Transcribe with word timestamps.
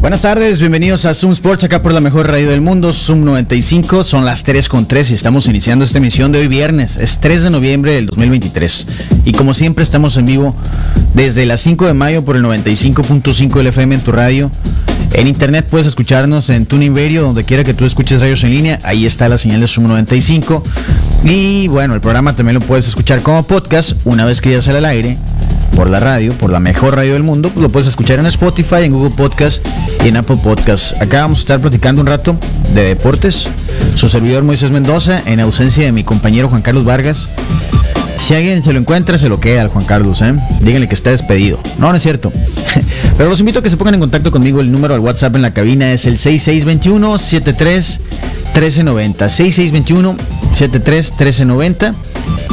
Buenas 0.00 0.22
tardes, 0.22 0.60
bienvenidos 0.60 1.06
a 1.06 1.12
Zoom 1.12 1.32
Sports, 1.32 1.64
acá 1.64 1.82
por 1.82 1.92
la 1.92 2.00
mejor 2.00 2.28
radio 2.28 2.50
del 2.50 2.60
mundo, 2.60 2.92
Zoom 2.92 3.24
95, 3.24 4.04
son 4.04 4.24
las 4.24 4.44
3 4.44 4.68
con 4.68 4.86
3 4.86 5.10
y 5.10 5.14
estamos 5.14 5.48
iniciando 5.48 5.84
esta 5.84 5.98
emisión 5.98 6.30
de 6.30 6.38
hoy 6.38 6.46
viernes, 6.46 6.96
es 6.98 7.18
3 7.18 7.42
de 7.42 7.50
noviembre 7.50 7.94
del 7.94 8.06
2023. 8.06 8.86
Y 9.24 9.32
como 9.32 9.54
siempre 9.54 9.82
estamos 9.82 10.16
en 10.16 10.26
vivo 10.26 10.54
desde 11.14 11.46
las 11.46 11.60
5 11.62 11.86
de 11.86 11.94
mayo 11.94 12.24
por 12.24 12.36
el 12.36 12.44
95.5 12.44 13.54
del 13.54 13.66
FM 13.66 13.96
en 13.96 14.00
tu 14.02 14.12
radio. 14.12 14.52
En 15.14 15.26
internet 15.26 15.66
puedes 15.68 15.88
escucharnos 15.88 16.48
en 16.48 16.66
Tuning 16.66 16.94
Radio, 16.94 17.22
donde 17.22 17.42
quiera 17.42 17.64
que 17.64 17.74
tú 17.74 17.84
escuches 17.84 18.20
radios 18.20 18.44
en 18.44 18.50
línea, 18.50 18.78
ahí 18.84 19.04
está 19.04 19.28
la 19.28 19.36
señal 19.36 19.60
de 19.60 19.66
Zoom 19.66 19.88
95. 19.88 20.62
Y 21.24 21.66
bueno, 21.66 21.94
el 21.94 22.00
programa 22.00 22.36
también 22.36 22.54
lo 22.54 22.60
puedes 22.60 22.86
escuchar 22.86 23.22
como 23.22 23.42
podcast 23.42 23.94
una 24.04 24.24
vez 24.24 24.40
que 24.40 24.52
ya 24.52 24.62
sale 24.62 24.78
al 24.78 24.84
aire 24.84 25.18
por 25.74 25.88
la 25.88 26.00
radio, 26.00 26.32
por 26.34 26.50
la 26.50 26.60
mejor 26.60 26.96
radio 26.96 27.12
del 27.12 27.22
mundo, 27.22 27.50
pues 27.50 27.62
lo 27.62 27.68
puedes 27.68 27.88
escuchar 27.88 28.18
en 28.18 28.26
Spotify, 28.26 28.84
en 28.84 28.92
Google 28.92 29.14
Podcast 29.16 29.64
y 30.04 30.08
en 30.08 30.16
Apple 30.16 30.38
Podcast. 30.42 31.00
Acá 31.00 31.22
vamos 31.22 31.38
a 31.38 31.42
estar 31.42 31.60
platicando 31.60 32.00
un 32.00 32.06
rato 32.06 32.36
de 32.74 32.82
deportes. 32.82 33.48
Su 33.94 34.08
servidor 34.08 34.44
Moisés 34.44 34.70
Mendoza, 34.70 35.22
en 35.26 35.40
ausencia 35.40 35.84
de 35.84 35.92
mi 35.92 36.04
compañero 36.04 36.48
Juan 36.48 36.62
Carlos 36.62 36.84
Vargas. 36.84 37.28
Si 38.18 38.34
alguien 38.34 38.62
se 38.62 38.72
lo 38.72 38.80
encuentra, 38.80 39.16
se 39.16 39.28
lo 39.28 39.40
queda 39.40 39.62
al 39.62 39.68
Juan 39.68 39.84
Carlos, 39.84 40.20
¿eh? 40.22 40.34
Díganle 40.60 40.88
que 40.88 40.94
está 40.94 41.10
despedido. 41.10 41.58
No, 41.78 41.90
no 41.90 41.96
es 41.96 42.02
cierto. 42.02 42.32
Pero 43.16 43.30
los 43.30 43.40
invito 43.40 43.60
a 43.60 43.62
que 43.62 43.70
se 43.70 43.76
pongan 43.76 43.94
en 43.94 44.00
contacto 44.00 44.30
conmigo. 44.30 44.60
El 44.60 44.72
número 44.72 44.94
al 44.94 45.00
WhatsApp 45.00 45.36
en 45.36 45.42
la 45.42 45.54
cabina 45.54 45.92
es 45.92 46.04
el 46.04 46.16
6621 46.16 47.18
73 47.18 48.00
1390. 48.54 49.28
6621 49.28 50.16
73 50.52 51.10
1390. 51.12 51.94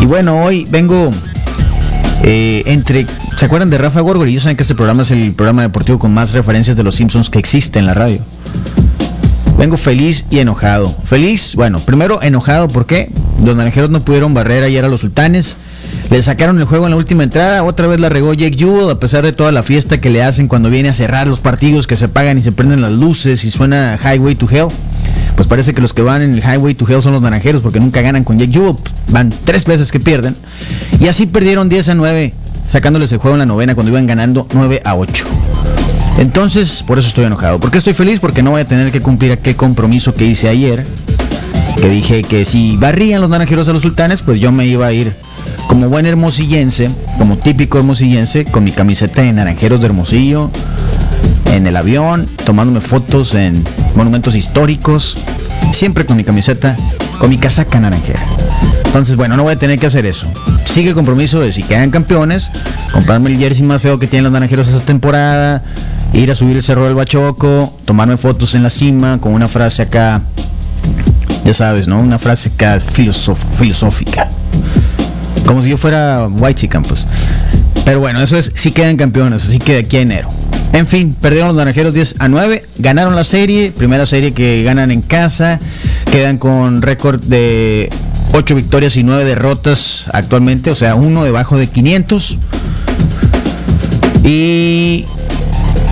Y 0.01 0.05
bueno, 0.05 0.43
hoy 0.43 0.67
vengo 0.69 1.11
eh, 2.23 2.63
entre, 2.65 3.05
¿se 3.37 3.45
acuerdan 3.45 3.69
de 3.69 3.77
Rafa 3.77 4.01
Gorgori? 4.01 4.33
Ya 4.33 4.39
saben 4.39 4.57
que 4.57 4.63
este 4.63 4.75
programa 4.75 5.03
es 5.03 5.11
el 5.11 5.33
programa 5.33 5.61
deportivo 5.61 5.99
con 5.99 6.13
más 6.13 6.31
referencias 6.33 6.75
de 6.75 6.83
los 6.83 6.95
Simpsons 6.95 7.29
que 7.29 7.39
existe 7.39 7.79
en 7.79 7.85
la 7.85 7.93
radio. 7.93 8.21
Vengo 9.57 9.77
feliz 9.77 10.25
y 10.29 10.39
enojado. 10.39 10.95
Feliz, 11.05 11.55
bueno, 11.55 11.79
primero 11.79 12.21
enojado 12.21 12.67
porque 12.67 13.09
los 13.43 13.55
naranjeros 13.55 13.89
no 13.89 14.03
pudieron 14.03 14.33
barrer 14.33 14.63
ayer 14.63 14.83
a 14.83 14.89
los 14.89 15.01
sultanes. 15.01 15.55
Le 16.09 16.21
sacaron 16.21 16.59
el 16.59 16.65
juego 16.65 16.85
en 16.85 16.91
la 16.91 16.97
última 16.97 17.23
entrada, 17.23 17.63
otra 17.63 17.87
vez 17.87 17.99
la 17.99 18.09
regó 18.09 18.33
Jake 18.33 18.57
Jewell, 18.57 18.89
a 18.89 18.99
pesar 18.99 19.23
de 19.23 19.31
toda 19.31 19.51
la 19.51 19.63
fiesta 19.63 20.01
que 20.01 20.09
le 20.09 20.23
hacen 20.23 20.47
cuando 20.47 20.69
viene 20.69 20.89
a 20.89 20.93
cerrar 20.93 21.27
los 21.27 21.41
partidos, 21.41 21.87
que 21.87 21.97
se 21.97 22.05
apagan 22.05 22.37
y 22.37 22.41
se 22.41 22.51
prenden 22.51 22.81
las 22.81 22.91
luces 22.91 23.43
y 23.43 23.51
suena 23.51 23.97
Highway 24.01 24.35
to 24.35 24.47
Hell. 24.49 24.67
Pues 25.35 25.47
parece 25.47 25.73
que 25.73 25.81
los 25.81 25.93
que 25.93 26.01
van 26.01 26.21
en 26.21 26.33
el 26.33 26.39
Highway 26.39 26.75
to 26.75 26.85
Hell 26.87 27.01
son 27.01 27.13
los 27.13 27.21
naranjeros, 27.21 27.61
porque 27.61 27.79
nunca 27.79 28.01
ganan 28.01 28.23
con 28.23 28.39
Jake 28.39 28.53
Jewell, 28.53 28.77
van 29.09 29.33
tres 29.43 29.65
veces 29.65 29.91
que 29.91 29.99
pierden. 29.99 30.35
Y 30.99 31.07
así 31.07 31.25
perdieron 31.27 31.69
10 31.69 31.89
a 31.89 31.95
9, 31.95 32.33
sacándoles 32.67 33.11
el 33.11 33.17
juego 33.17 33.35
en 33.35 33.39
la 33.39 33.45
novena 33.45 33.75
cuando 33.75 33.91
iban 33.91 34.07
ganando 34.07 34.47
9 34.53 34.81
a 34.85 34.95
8. 34.95 35.25
Entonces, 36.17 36.83
por 36.83 36.97
eso 36.97 37.09
estoy 37.09 37.25
enojado. 37.25 37.59
¿Por 37.59 37.71
qué 37.71 37.77
estoy 37.77 37.93
feliz? 37.93 38.19
Porque 38.19 38.41
no 38.41 38.51
voy 38.51 38.61
a 38.61 38.67
tener 38.67 38.91
que 38.91 39.01
cumplir 39.01 39.33
aquel 39.33 39.55
compromiso 39.55 40.13
que 40.13 40.25
hice 40.25 40.47
ayer. 40.47 40.85
Que 41.81 41.89
dije 41.89 42.23
que 42.23 42.45
si 42.45 42.77
barrían 42.77 43.19
los 43.19 43.29
naranjeros 43.29 43.67
a 43.67 43.73
los 43.73 43.81
sultanes, 43.81 44.21
pues 44.21 44.39
yo 44.39 44.51
me 44.53 44.65
iba 44.65 44.85
a 44.85 44.93
ir 44.93 45.13
como 45.67 45.89
buen 45.89 46.05
hermosillense, 46.05 46.89
como 47.17 47.37
típico 47.37 47.77
hermosillense, 47.77 48.45
con 48.45 48.63
mi 48.63 48.71
camiseta 48.71 49.23
de 49.23 49.33
naranjeros 49.33 49.81
de 49.81 49.87
Hermosillo, 49.87 50.51
en 51.51 51.67
el 51.67 51.75
avión, 51.75 52.27
tomándome 52.45 52.79
fotos 52.79 53.33
en 53.33 53.63
monumentos 53.95 54.35
históricos, 54.35 55.17
siempre 55.71 56.05
con 56.05 56.17
mi 56.17 56.23
camiseta, 56.23 56.75
con 57.19 57.29
mi 57.29 57.37
casaca 57.37 57.79
naranjera. 57.79 58.19
Entonces, 58.85 59.15
bueno, 59.15 59.35
no 59.35 59.43
voy 59.43 59.53
a 59.53 59.59
tener 59.59 59.77
que 59.77 59.87
hacer 59.87 60.05
eso. 60.05 60.25
Sigue 60.65 60.89
el 60.89 60.95
compromiso 60.95 61.39
de 61.41 61.51
si 61.51 61.63
quedan 61.63 61.91
campeones, 61.91 62.49
comprarme 62.93 63.29
el 63.29 63.37
jersey 63.37 63.63
más 63.63 63.81
feo 63.81 63.99
que 63.99 64.07
tienen 64.07 64.23
los 64.23 64.33
naranjeros 64.33 64.67
esta 64.67 64.79
temporada, 64.79 65.63
ir 66.13 66.31
a 66.31 66.35
subir 66.35 66.55
el 66.55 66.63
cerro 66.63 66.85
del 66.85 66.95
Bachoco, 66.95 67.73
tomarme 67.85 68.17
fotos 68.17 68.55
en 68.55 68.63
la 68.63 68.69
cima 68.69 69.19
con 69.19 69.33
una 69.33 69.47
frase 69.47 69.81
acá, 69.81 70.21
ya 71.43 71.53
sabes, 71.53 71.87
¿no? 71.87 71.99
Una 71.99 72.19
frase 72.19 72.51
acá 72.53 72.79
filosófica. 72.79 74.29
Como 75.45 75.61
si 75.61 75.69
yo 75.69 75.77
fuera 75.77 76.27
White 76.27 76.61
Chicken, 76.61 76.83
pues. 76.83 77.05
Pero 77.83 77.99
bueno, 77.99 78.21
eso 78.21 78.37
es 78.37 78.51
si 78.55 78.71
quedan 78.71 78.97
campeones, 78.97 79.43
así 79.43 79.59
que 79.59 79.73
de 79.73 79.79
aquí 79.79 79.97
a 79.97 80.01
enero. 80.01 80.29
En 80.75 80.85
fin, 80.85 81.15
perdieron 81.21 81.47
los 81.47 81.55
naranjeros 81.55 81.93
10 81.93 82.15
a 82.19 82.27
9, 82.27 82.65
ganaron 82.79 83.15
la 83.15 83.23
serie, 83.23 83.71
primera 83.71 84.05
serie 84.05 84.33
que 84.33 84.61
ganan 84.63 84.91
en 84.91 85.01
casa, 85.01 85.57
quedan 86.11 86.37
con 86.37 86.81
récord 86.81 87.23
de 87.23 87.89
8 88.33 88.55
victorias 88.55 88.97
y 88.97 89.03
9 89.03 89.23
derrotas 89.23 90.07
actualmente, 90.11 90.69
o 90.71 90.75
sea, 90.75 90.95
uno 90.95 91.23
debajo 91.23 91.57
de 91.57 91.67
500. 91.67 92.37
Y 94.25 95.05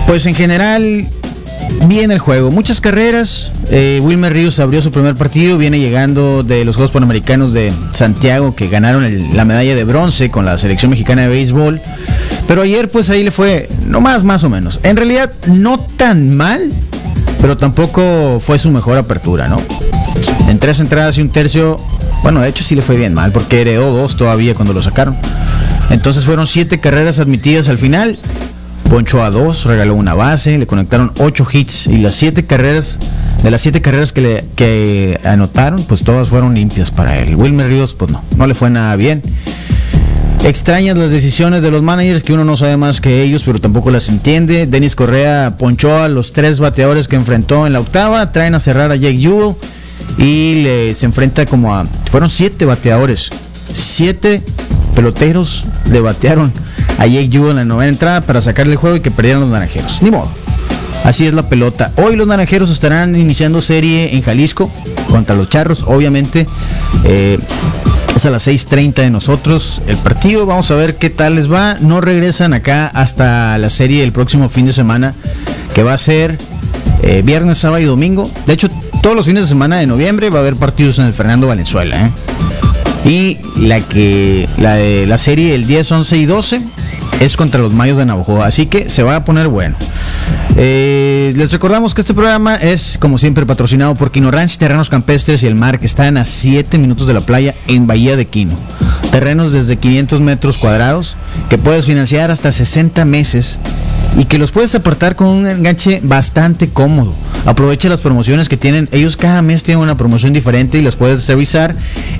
pues 0.06 0.26
en 0.26 0.34
general, 0.34 1.08
bien 1.86 2.10
el 2.10 2.18
juego. 2.18 2.50
Muchas 2.50 2.82
carreras. 2.82 3.52
Eh, 3.70 4.00
Wilmer 4.02 4.32
Ríos 4.32 4.60
abrió 4.60 4.80
su 4.82 4.90
primer 4.90 5.14
partido. 5.14 5.58
Viene 5.58 5.78
llegando 5.78 6.42
de 6.42 6.64
los 6.64 6.76
Juegos 6.76 6.92
Panamericanos 6.92 7.52
de 7.52 7.72
Santiago, 7.92 8.54
que 8.54 8.68
ganaron 8.68 9.34
la 9.34 9.44
medalla 9.44 9.74
de 9.74 9.84
bronce 9.84 10.30
con 10.30 10.44
la 10.44 10.58
selección 10.58 10.90
mexicana 10.90 11.22
de 11.22 11.28
béisbol. 11.28 11.80
Pero 12.46 12.62
ayer, 12.62 12.90
pues 12.90 13.10
ahí 13.10 13.24
le 13.24 13.30
fue, 13.30 13.68
no 13.86 14.00
más, 14.00 14.22
más 14.22 14.44
o 14.44 14.50
menos. 14.50 14.80
En 14.82 14.96
realidad, 14.96 15.32
no 15.46 15.78
tan 15.78 16.36
mal, 16.36 16.70
pero 17.40 17.56
tampoco 17.56 18.38
fue 18.40 18.58
su 18.58 18.70
mejor 18.70 18.98
apertura, 18.98 19.48
¿no? 19.48 19.62
En 20.48 20.58
tres 20.58 20.80
entradas 20.80 21.16
y 21.18 21.22
un 21.22 21.30
tercio, 21.30 21.80
bueno, 22.22 22.40
de 22.40 22.48
hecho 22.48 22.64
sí 22.64 22.74
le 22.74 22.82
fue 22.82 22.96
bien 22.96 23.14
mal, 23.14 23.32
porque 23.32 23.62
heredó 23.62 23.92
dos 23.92 24.16
todavía 24.16 24.54
cuando 24.54 24.74
lo 24.74 24.82
sacaron. 24.82 25.16
Entonces 25.90 26.24
fueron 26.24 26.46
siete 26.46 26.80
carreras 26.80 27.18
admitidas 27.18 27.68
al 27.68 27.78
final. 27.78 28.18
Poncho 28.88 29.22
a 29.22 29.30
dos, 29.30 29.64
regaló 29.64 29.94
una 29.94 30.14
base, 30.14 30.58
le 30.58 30.66
conectaron 30.66 31.12
ocho 31.18 31.46
hits 31.50 31.86
y 31.86 31.98
las 31.98 32.14
siete 32.14 32.44
carreras, 32.44 32.98
de 33.42 33.50
las 33.50 33.60
siete 33.60 33.80
carreras 33.82 34.12
que 34.12 34.20
le 34.20 34.44
que 34.56 35.20
anotaron, 35.24 35.84
pues 35.84 36.02
todas 36.02 36.28
fueron 36.28 36.54
limpias 36.54 36.90
para 36.90 37.18
él. 37.18 37.36
Wilmer 37.36 37.68
Ríos, 37.68 37.94
pues 37.94 38.10
no, 38.10 38.22
no 38.36 38.46
le 38.46 38.54
fue 38.54 38.70
nada 38.70 38.96
bien. 38.96 39.22
Extrañas 40.44 40.98
las 40.98 41.10
decisiones 41.10 41.62
de 41.62 41.70
los 41.70 41.82
managers 41.82 42.22
que 42.22 42.34
uno 42.34 42.44
no 42.44 42.58
sabe 42.58 42.76
más 42.76 43.00
que 43.00 43.22
ellos, 43.22 43.42
pero 43.44 43.60
tampoco 43.60 43.90
las 43.90 44.10
entiende. 44.10 44.66
Denis 44.66 44.94
Correa 44.94 45.56
ponchó 45.58 46.02
a 46.02 46.10
los 46.10 46.32
tres 46.32 46.60
bateadores 46.60 47.08
que 47.08 47.16
enfrentó 47.16 47.66
en 47.66 47.72
la 47.72 47.80
octava, 47.80 48.30
traen 48.30 48.54
a 48.54 48.60
cerrar 48.60 48.92
a 48.92 48.96
Jake 48.96 49.16
Jewell 49.16 49.54
y 50.18 50.62
le, 50.62 50.92
se 50.92 51.06
enfrenta 51.06 51.46
como 51.46 51.74
a... 51.74 51.86
Fueron 52.10 52.28
siete 52.28 52.66
bateadores, 52.66 53.30
siete 53.72 54.42
peloteros 54.94 55.64
le 55.90 56.02
batearon 56.02 56.52
a 56.98 57.06
Jake 57.06 57.30
Jewell 57.32 57.52
en 57.52 57.56
la 57.56 57.64
novena 57.64 57.88
entrada 57.88 58.20
para 58.20 58.42
sacarle 58.42 58.72
el 58.72 58.78
juego 58.78 58.96
y 58.96 59.00
que 59.00 59.10
perdieran 59.10 59.40
los 59.40 59.48
naranjeros. 59.48 60.02
Ni 60.02 60.10
modo. 60.10 60.43
Así 61.04 61.26
es 61.26 61.34
la 61.34 61.48
pelota. 61.48 61.92
Hoy 61.96 62.16
los 62.16 62.26
naranjeros 62.26 62.70
estarán 62.70 63.14
iniciando 63.14 63.60
serie 63.60 64.16
en 64.16 64.22
Jalisco 64.22 64.72
contra 65.08 65.36
los 65.36 65.50
charros, 65.50 65.84
obviamente. 65.86 66.46
Eh, 67.04 67.38
es 68.16 68.24
a 68.24 68.30
las 68.30 68.48
6.30 68.48 68.94
de 68.94 69.10
nosotros 69.10 69.82
el 69.86 69.98
partido. 69.98 70.46
Vamos 70.46 70.70
a 70.70 70.76
ver 70.76 70.96
qué 70.96 71.10
tal 71.10 71.34
les 71.34 71.52
va. 71.52 71.74
No 71.78 72.00
regresan 72.00 72.54
acá 72.54 72.86
hasta 72.86 73.58
la 73.58 73.68
serie 73.68 74.02
el 74.02 74.12
próximo 74.12 74.48
fin 74.48 74.64
de 74.64 74.72
semana, 74.72 75.14
que 75.74 75.82
va 75.82 75.92
a 75.92 75.98
ser 75.98 76.38
eh, 77.02 77.20
viernes, 77.22 77.58
sábado 77.58 77.82
y 77.82 77.84
domingo. 77.84 78.30
De 78.46 78.54
hecho, 78.54 78.68
todos 79.02 79.14
los 79.14 79.26
fines 79.26 79.42
de 79.42 79.48
semana 79.48 79.76
de 79.76 79.86
noviembre 79.86 80.30
va 80.30 80.38
a 80.38 80.40
haber 80.40 80.56
partidos 80.56 80.98
en 80.98 81.04
el 81.04 81.12
Fernando 81.12 81.48
Valenzuela. 81.48 82.06
¿eh? 82.06 82.10
Y 83.04 83.38
la 83.60 83.80
que 83.82 84.48
la 84.56 84.76
de 84.76 85.04
la 85.06 85.18
serie 85.18 85.54
el 85.54 85.66
10, 85.66 85.92
11 85.92 86.16
y 86.16 86.24
12 86.24 86.62
es 87.20 87.36
contra 87.36 87.60
los 87.60 87.72
Mayos 87.72 87.98
de 87.98 88.06
Navajo. 88.06 88.42
Así 88.42 88.66
que 88.66 88.88
se 88.88 89.02
va 89.02 89.16
a 89.16 89.24
poner 89.24 89.48
bueno. 89.48 89.76
Eh, 90.56 91.32
les 91.36 91.50
recordamos 91.50 91.94
que 91.94 92.00
este 92.00 92.14
programa 92.14 92.54
es, 92.56 92.96
como 93.00 93.18
siempre, 93.18 93.44
patrocinado 93.46 93.94
por 93.94 94.12
Quino 94.12 94.30
Ranch, 94.30 94.56
Terrenos 94.56 94.90
Campestres 94.90 95.42
y 95.42 95.46
el 95.46 95.54
Mar, 95.54 95.80
que 95.80 95.86
están 95.86 96.16
a 96.16 96.24
7 96.24 96.78
minutos 96.78 97.06
de 97.06 97.14
la 97.14 97.20
playa 97.20 97.54
en 97.66 97.86
Bahía 97.86 98.16
de 98.16 98.26
Quino. 98.26 98.54
Terrenos 99.10 99.52
desde 99.52 99.76
500 99.76 100.20
metros 100.20 100.58
cuadrados 100.58 101.16
que 101.48 101.58
puedes 101.58 101.86
financiar 101.86 102.30
hasta 102.30 102.52
60 102.52 103.04
meses 103.04 103.58
y 104.16 104.26
que 104.26 104.38
los 104.38 104.52
puedes 104.52 104.74
apartar 104.74 105.16
con 105.16 105.28
un 105.28 105.46
enganche 105.46 106.00
bastante 106.02 106.68
cómodo. 106.68 107.14
Aprovecha 107.46 107.88
las 107.88 108.00
promociones 108.00 108.48
que 108.48 108.56
tienen. 108.56 108.88
Ellos 108.92 109.16
cada 109.16 109.42
mes 109.42 109.62
tienen 109.62 109.82
una 109.82 109.96
promoción 109.96 110.32
diferente 110.32 110.78
y 110.78 110.82
las 110.82 110.96
puedes 110.96 111.26
revisar 111.26 111.74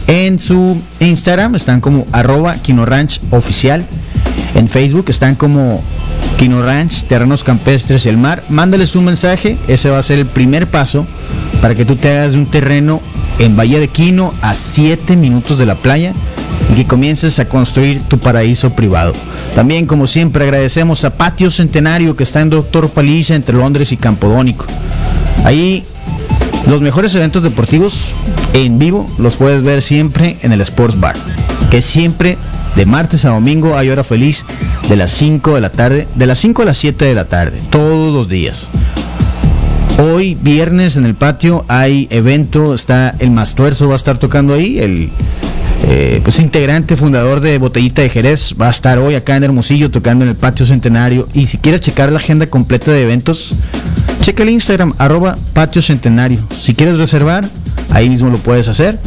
en 0.06 0.38
su 0.38 0.80
Instagram. 1.00 1.54
Están 1.54 1.80
como 1.80 2.06
arroba 2.12 2.56
Quino 2.56 2.84
Ranch 2.84 3.20
oficial. 3.30 3.86
En 4.54 4.68
Facebook 4.68 5.06
están 5.08 5.34
como 5.34 5.82
Quino 6.38 6.62
Ranch, 6.62 7.04
Terrenos 7.04 7.44
Campestres 7.44 8.06
el 8.06 8.16
Mar. 8.16 8.44
Mándales 8.48 8.96
un 8.96 9.04
mensaje. 9.04 9.58
Ese 9.68 9.90
va 9.90 9.98
a 9.98 10.02
ser 10.02 10.18
el 10.18 10.26
primer 10.26 10.68
paso 10.68 11.06
para 11.60 11.74
que 11.74 11.84
tú 11.84 11.96
te 11.96 12.10
hagas 12.10 12.34
un 12.34 12.46
terreno 12.46 13.00
en 13.38 13.56
Bahía 13.56 13.80
de 13.80 13.88
Quino, 13.88 14.32
a 14.42 14.54
7 14.54 15.16
minutos 15.16 15.58
de 15.58 15.66
la 15.66 15.74
playa, 15.74 16.12
y 16.72 16.76
que 16.76 16.86
comiences 16.86 17.38
a 17.40 17.48
construir 17.48 18.02
tu 18.02 18.18
paraíso 18.18 18.70
privado. 18.70 19.12
También, 19.54 19.86
como 19.86 20.06
siempre, 20.06 20.44
agradecemos 20.44 21.04
a 21.04 21.16
Patio 21.16 21.50
Centenario, 21.50 22.16
que 22.16 22.22
está 22.22 22.40
en 22.40 22.50
Doctor 22.50 22.90
Paliza, 22.90 23.34
entre 23.34 23.56
Londres 23.56 23.90
y 23.92 23.96
Campodónico. 23.96 24.66
Ahí 25.44 25.84
los 26.66 26.80
mejores 26.80 27.14
eventos 27.14 27.42
deportivos 27.42 28.12
en 28.52 28.78
vivo 28.78 29.10
los 29.18 29.36
puedes 29.36 29.62
ver 29.62 29.82
siempre 29.82 30.38
en 30.42 30.52
el 30.52 30.60
Sports 30.60 30.98
Bar, 30.98 31.16
que 31.70 31.82
siempre 31.82 32.38
de 32.76 32.86
martes 32.86 33.24
a 33.24 33.30
domingo 33.30 33.76
hay 33.76 33.90
hora 33.90 34.04
feliz 34.04 34.44
de 34.88 34.96
las 34.96 35.10
5 35.12 35.54
de 35.54 35.60
la 35.60 35.70
tarde, 35.70 36.08
de 36.14 36.26
las 36.26 36.38
5 36.38 36.62
a 36.62 36.64
las 36.64 36.76
7 36.76 37.04
de 37.04 37.14
la 37.14 37.26
tarde, 37.26 37.62
todos 37.70 38.12
los 38.12 38.28
días. 38.28 38.68
Hoy, 39.98 40.34
viernes, 40.34 40.96
en 40.96 41.04
el 41.04 41.14
patio 41.14 41.64
hay 41.68 42.08
evento, 42.10 42.74
está 42.74 43.14
el 43.20 43.30
Mastuerzo, 43.30 43.86
va 43.86 43.94
a 43.94 43.96
estar 43.96 44.18
tocando 44.18 44.52
ahí, 44.52 44.80
el 44.80 45.10
eh, 45.86 46.20
pues 46.24 46.40
integrante, 46.40 46.96
fundador 46.96 47.40
de 47.40 47.58
Botellita 47.58 48.02
de 48.02 48.08
Jerez, 48.08 48.54
va 48.60 48.68
a 48.68 48.70
estar 48.70 48.98
hoy 48.98 49.14
acá 49.14 49.36
en 49.36 49.44
Hermosillo 49.44 49.90
tocando 49.90 50.24
en 50.24 50.30
el 50.30 50.36
patio 50.36 50.66
centenario. 50.66 51.28
Y 51.32 51.46
si 51.46 51.58
quieres 51.58 51.80
checar 51.80 52.10
la 52.10 52.18
agenda 52.18 52.46
completa 52.46 52.90
de 52.90 53.02
eventos, 53.02 53.54
checa 54.20 54.42
el 54.42 54.50
Instagram, 54.50 54.94
arroba 54.98 55.36
patio 55.52 55.80
centenario. 55.80 56.40
Si 56.60 56.74
quieres 56.74 56.98
reservar, 56.98 57.48
ahí 57.90 58.08
mismo 58.08 58.30
lo 58.30 58.38
puedes 58.38 58.66
hacer. 58.66 58.98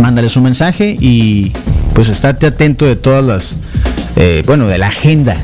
Mándales 0.00 0.36
un 0.36 0.44
mensaje 0.44 0.96
y 0.98 1.52
pues 1.94 2.08
estate 2.08 2.46
atento 2.46 2.86
de 2.86 2.96
todas 2.96 3.24
las, 3.24 3.56
eh, 4.16 4.42
bueno, 4.46 4.66
de 4.66 4.78
la 4.78 4.88
agenda 4.88 5.36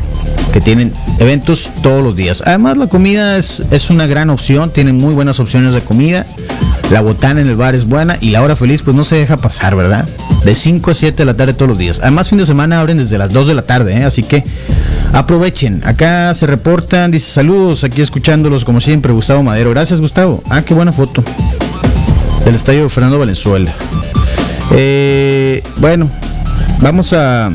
que 0.52 0.60
tienen 0.60 0.92
eventos 1.18 1.70
todos 1.82 2.02
los 2.02 2.16
días. 2.16 2.42
Además 2.46 2.76
la 2.76 2.86
comida 2.86 3.36
es, 3.36 3.62
es 3.70 3.90
una 3.90 4.06
gran 4.06 4.30
opción, 4.30 4.70
tienen 4.70 4.96
muy 4.96 5.14
buenas 5.14 5.40
opciones 5.40 5.74
de 5.74 5.80
comida. 5.80 6.26
La 6.90 7.02
botana 7.02 7.42
en 7.42 7.48
el 7.48 7.56
bar 7.56 7.74
es 7.74 7.84
buena 7.84 8.16
y 8.20 8.30
la 8.30 8.42
hora 8.42 8.56
feliz 8.56 8.82
pues 8.82 8.96
no 8.96 9.04
se 9.04 9.16
deja 9.16 9.36
pasar, 9.36 9.76
¿verdad? 9.76 10.08
De 10.44 10.54
5 10.54 10.90
a 10.90 10.94
7 10.94 11.16
de 11.18 11.24
la 11.26 11.34
tarde 11.34 11.52
todos 11.52 11.68
los 11.68 11.78
días. 11.78 12.00
Además 12.00 12.30
fin 12.30 12.38
de 12.38 12.46
semana 12.46 12.80
abren 12.80 12.96
desde 12.96 13.18
las 13.18 13.30
2 13.30 13.48
de 13.48 13.54
la 13.54 13.62
tarde, 13.62 13.98
¿eh? 13.98 14.04
así 14.04 14.22
que 14.22 14.42
aprovechen. 15.12 15.82
Acá 15.84 16.32
se 16.32 16.46
reportan, 16.46 17.10
dice 17.10 17.30
saludos, 17.30 17.84
aquí 17.84 18.00
escuchándolos 18.00 18.64
como 18.64 18.80
siempre, 18.80 19.12
Gustavo 19.12 19.42
Madero. 19.42 19.70
Gracias 19.70 20.00
Gustavo. 20.00 20.42
Ah, 20.48 20.62
qué 20.62 20.72
buena 20.72 20.92
foto. 20.92 21.22
Del 22.44 22.54
estadio 22.54 22.88
Fernando 22.88 23.18
Valenzuela. 23.18 23.74
Eh, 24.70 25.62
bueno, 25.76 26.10
vamos 26.80 27.12
a 27.12 27.50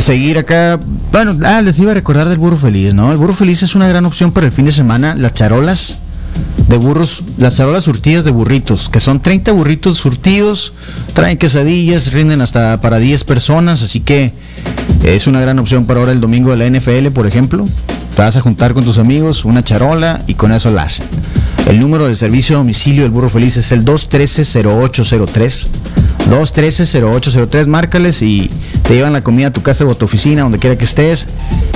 seguir 0.00 0.38
acá. 0.38 0.78
Bueno, 1.10 1.38
ah, 1.44 1.62
les 1.62 1.78
iba 1.78 1.92
a 1.92 1.94
recordar 1.94 2.28
del 2.28 2.38
burro 2.38 2.56
feliz, 2.56 2.94
¿no? 2.94 3.12
El 3.12 3.18
burro 3.18 3.34
feliz 3.34 3.62
es 3.62 3.74
una 3.74 3.88
gran 3.88 4.04
opción 4.04 4.32
para 4.32 4.46
el 4.46 4.52
fin 4.52 4.64
de 4.64 4.72
semana. 4.72 5.14
Las 5.14 5.34
charolas 5.34 5.98
de 6.68 6.76
burros, 6.76 7.22
las 7.36 7.56
charolas 7.56 7.84
surtidas 7.84 8.24
de 8.24 8.30
burritos, 8.30 8.88
que 8.88 9.00
son 9.00 9.20
30 9.20 9.52
burritos 9.52 9.98
surtidos, 9.98 10.72
traen 11.12 11.38
quesadillas, 11.38 12.12
rinden 12.12 12.40
hasta 12.40 12.80
para 12.80 12.98
10 12.98 13.24
personas, 13.24 13.82
así 13.82 14.00
que 14.00 14.32
es 15.04 15.26
una 15.26 15.40
gran 15.40 15.58
opción 15.58 15.84
para 15.84 16.00
ahora 16.00 16.12
el 16.12 16.20
domingo 16.20 16.50
de 16.50 16.56
la 16.56 16.78
NFL, 16.78 17.08
por 17.08 17.26
ejemplo. 17.26 17.66
Te 18.16 18.22
vas 18.22 18.36
a 18.36 18.40
juntar 18.40 18.74
con 18.74 18.84
tus 18.84 18.98
amigos, 18.98 19.44
una 19.44 19.64
charola 19.64 20.22
y 20.26 20.34
con 20.34 20.52
eso 20.52 20.70
la 20.70 20.84
hacen. 20.84 21.06
El 21.66 21.80
número 21.80 22.08
de 22.08 22.14
servicio 22.14 22.56
a 22.56 22.58
domicilio 22.58 23.02
del 23.02 23.10
burro 23.10 23.28
feliz 23.28 23.56
es 23.56 23.72
el 23.72 23.84
213-0803. 23.84 25.66
213-0803, 26.30 27.66
márcales 27.66 28.22
y 28.22 28.50
te 28.86 28.94
llevan 28.94 29.12
la 29.12 29.22
comida 29.22 29.48
a 29.48 29.52
tu 29.52 29.62
casa 29.62 29.84
o 29.84 29.90
a 29.90 29.94
tu 29.94 30.04
oficina, 30.04 30.42
donde 30.42 30.58
quiera 30.58 30.76
que 30.76 30.84
estés, 30.84 31.26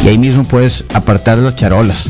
y 0.05 0.09
ahí 0.09 0.19
mismo 0.19 0.44
puedes 0.44 0.85
apartar 0.94 1.38
las 1.38 1.56
charolas. 1.56 2.09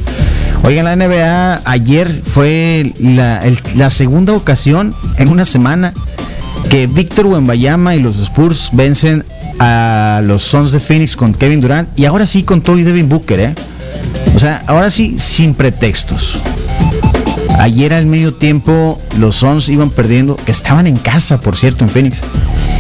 Oigan, 0.63 0.85
la 0.85 0.97
NBA 0.97 1.63
ayer 1.65 2.23
fue 2.25 2.93
la, 3.01 3.43
la 3.75 3.91
segunda 3.91 4.33
ocasión 4.33 4.95
en 5.17 5.29
una 5.29 5.45
semana 5.45 5.93
que 6.71 6.87
Víctor 6.87 7.27
Wembayama 7.27 7.95
y 7.95 8.01
los 8.01 8.19
Spurs 8.19 8.71
vencen 8.73 9.25
a 9.59 10.21
los 10.25 10.43
Suns 10.43 10.73
de 10.73 10.81
Phoenix 10.81 11.17
con 11.17 11.33
Kevin 11.33 11.61
Durant 11.61 11.89
y 11.99 12.05
ahora 12.05 12.27
sí 12.27 12.43
con 12.43 12.61
Toby 12.61 12.83
Devin 12.83 13.09
Booker, 13.09 13.41
¿eh? 13.41 13.55
O 14.35 14.39
sea, 14.39 14.63
ahora 14.67 14.91
sí 14.91 15.17
sin 15.19 15.55
pretextos. 15.55 16.39
Ayer 17.59 17.95
al 17.95 18.07
medio 18.07 18.35
tiempo 18.35 19.01
los 19.19 19.37
Suns 19.37 19.69
iban 19.69 19.91
perdiendo, 19.91 20.37
que 20.37 20.53
estaban 20.53 20.87
en 20.87 20.97
casa, 20.97 21.41
por 21.41 21.57
cierto, 21.57 21.85
en 21.85 21.91
Phoenix. 21.91 22.21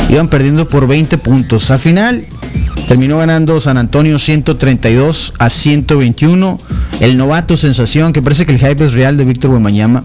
Iban 0.08 0.28
perdiendo 0.28 0.68
por 0.68 0.86
20 0.86 1.18
puntos. 1.18 1.70
Al 1.70 1.78
final 1.78 2.26
terminó 2.86 3.18
ganando 3.18 3.58
San 3.58 3.78
Antonio 3.78 4.18
132 4.18 5.32
a 5.38 5.50
121. 5.50 6.60
El 7.00 7.16
novato 7.16 7.56
sensación, 7.56 8.12
que 8.12 8.22
parece 8.22 8.46
que 8.46 8.52
el 8.52 8.58
hype 8.58 8.84
es 8.84 8.92
real 8.92 9.16
de 9.16 9.24
Víctor 9.24 9.50
Wembanyama, 9.50 10.04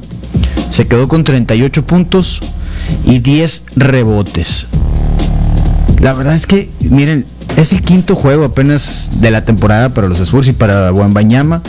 se 0.70 0.88
quedó 0.88 1.08
con 1.08 1.24
38 1.24 1.86
puntos 1.86 2.40
y 3.06 3.20
10 3.20 3.64
rebotes. 3.76 4.68
La 6.00 6.14
verdad 6.14 6.34
es 6.34 6.48
que, 6.48 6.70
miren, 6.80 7.26
es 7.58 7.74
el 7.74 7.82
quinto 7.82 8.16
juego 8.16 8.46
apenas 8.46 9.10
de 9.20 9.32
la 9.32 9.44
temporada 9.44 9.90
para 9.90 10.08
los 10.08 10.20
Spurs 10.20 10.48
y 10.48 10.54
para 10.54 10.92
Wembanyama. 10.92 11.62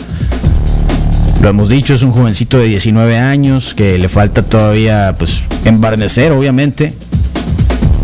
Lo 1.43 1.49
hemos 1.49 1.67
dicho, 1.67 1.93
es 1.93 2.03
un 2.03 2.11
jovencito 2.13 2.57
de 2.57 2.67
19 2.67 3.17
años 3.17 3.73
que 3.73 3.97
le 3.97 4.07
falta 4.07 4.43
todavía 4.43 5.13
pues 5.19 5.41
embarnecer, 5.65 6.31
obviamente. 6.31 6.93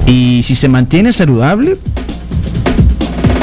Y 0.06 0.42
si 0.44 0.56
se 0.56 0.68
mantiene 0.68 1.14
saludable, 1.14 1.78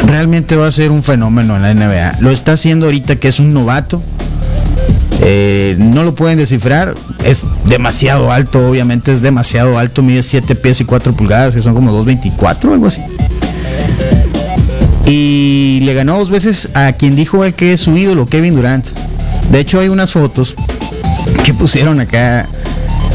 realmente 0.06 0.54
va 0.54 0.66
a 0.66 0.70
ser 0.70 0.90
un 0.90 1.02
fenómeno 1.02 1.56
en 1.56 1.62
la 1.62 1.72
NBA. 1.72 2.18
Lo 2.20 2.28
está 2.28 2.52
haciendo 2.52 2.84
ahorita 2.84 3.16
que 3.16 3.28
es 3.28 3.40
un 3.40 3.54
novato. 3.54 4.02
Eh, 5.22 5.76
no 5.78 6.02
lo 6.02 6.14
pueden 6.14 6.36
descifrar. 6.36 6.94
Es 7.24 7.46
demasiado 7.64 8.30
alto, 8.30 8.68
obviamente 8.68 9.12
es 9.12 9.22
demasiado 9.22 9.78
alto. 9.78 10.02
Mide 10.02 10.22
7 10.22 10.56
pies 10.56 10.78
y 10.82 10.84
4 10.84 11.14
pulgadas, 11.14 11.56
que 11.56 11.62
son 11.62 11.72
como 11.72 12.04
2.24, 12.04 12.70
algo 12.70 12.88
así. 12.88 13.00
Y 15.06 15.80
le 15.84 15.94
ganó 15.94 16.18
dos 16.18 16.28
veces 16.28 16.68
a 16.74 16.92
quien 16.92 17.16
dijo 17.16 17.46
él 17.46 17.54
que 17.54 17.72
es 17.72 17.80
su 17.80 17.96
ídolo, 17.96 18.26
Kevin 18.26 18.56
Durant. 18.56 18.88
De 19.50 19.60
hecho, 19.60 19.80
hay 19.80 19.88
unas 19.88 20.12
fotos 20.12 20.54
que 21.44 21.54
pusieron 21.54 22.00
acá. 22.00 22.46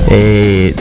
Eh, 0.09 0.75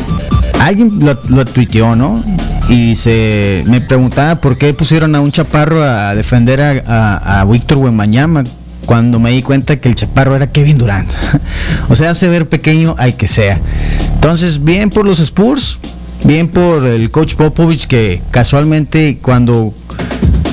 alguien 0.58 0.98
lo, 1.00 1.18
lo, 1.28 1.44
tuiteó, 1.44 1.96
¿no? 1.96 2.22
Y 2.68 2.94
se 2.94 3.64
me 3.66 3.80
preguntaba 3.80 4.40
por 4.40 4.56
qué 4.56 4.72
pusieron 4.74 5.14
a 5.14 5.20
un 5.20 5.32
chaparro 5.32 5.82
a 5.82 6.14
defender 6.14 6.60
a, 6.60 7.40
a, 7.40 7.44
Víctor 7.44 7.78
Wembanyama 7.78 8.44
cuando 8.86 9.18
me 9.18 9.30
di 9.30 9.42
cuenta 9.42 9.76
que 9.76 9.88
el 9.88 9.94
chaparro 9.94 10.36
era 10.36 10.52
Kevin 10.52 10.78
Durant. 10.78 11.10
o 11.88 11.96
sea, 11.96 12.10
hace 12.10 12.28
ver 12.28 12.48
pequeño 12.48 12.94
al 12.98 13.16
que 13.16 13.26
sea. 13.26 13.60
Entonces, 14.14 14.62
bien 14.62 14.90
por 14.90 15.04
los 15.04 15.18
Spurs, 15.18 15.78
bien 16.24 16.48
por 16.48 16.86
el 16.86 17.10
coach 17.10 17.34
Popovich 17.34 17.86
que 17.86 18.22
casualmente 18.30 19.18
cuando 19.20 19.74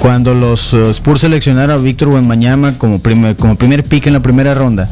cuando 0.07 0.33
los 0.33 0.71
uh, 0.71 0.89
Spurs 0.91 1.19
seleccionaron 1.19 1.77
a 1.77 1.83
Víctor 1.83 2.07
Wembanyama 2.07 2.77
como 2.77 2.99
primer, 2.99 3.35
como 3.35 3.57
primer 3.57 3.83
pick 3.83 4.07
en 4.07 4.13
la 4.13 4.21
primera 4.21 4.53
ronda, 4.53 4.87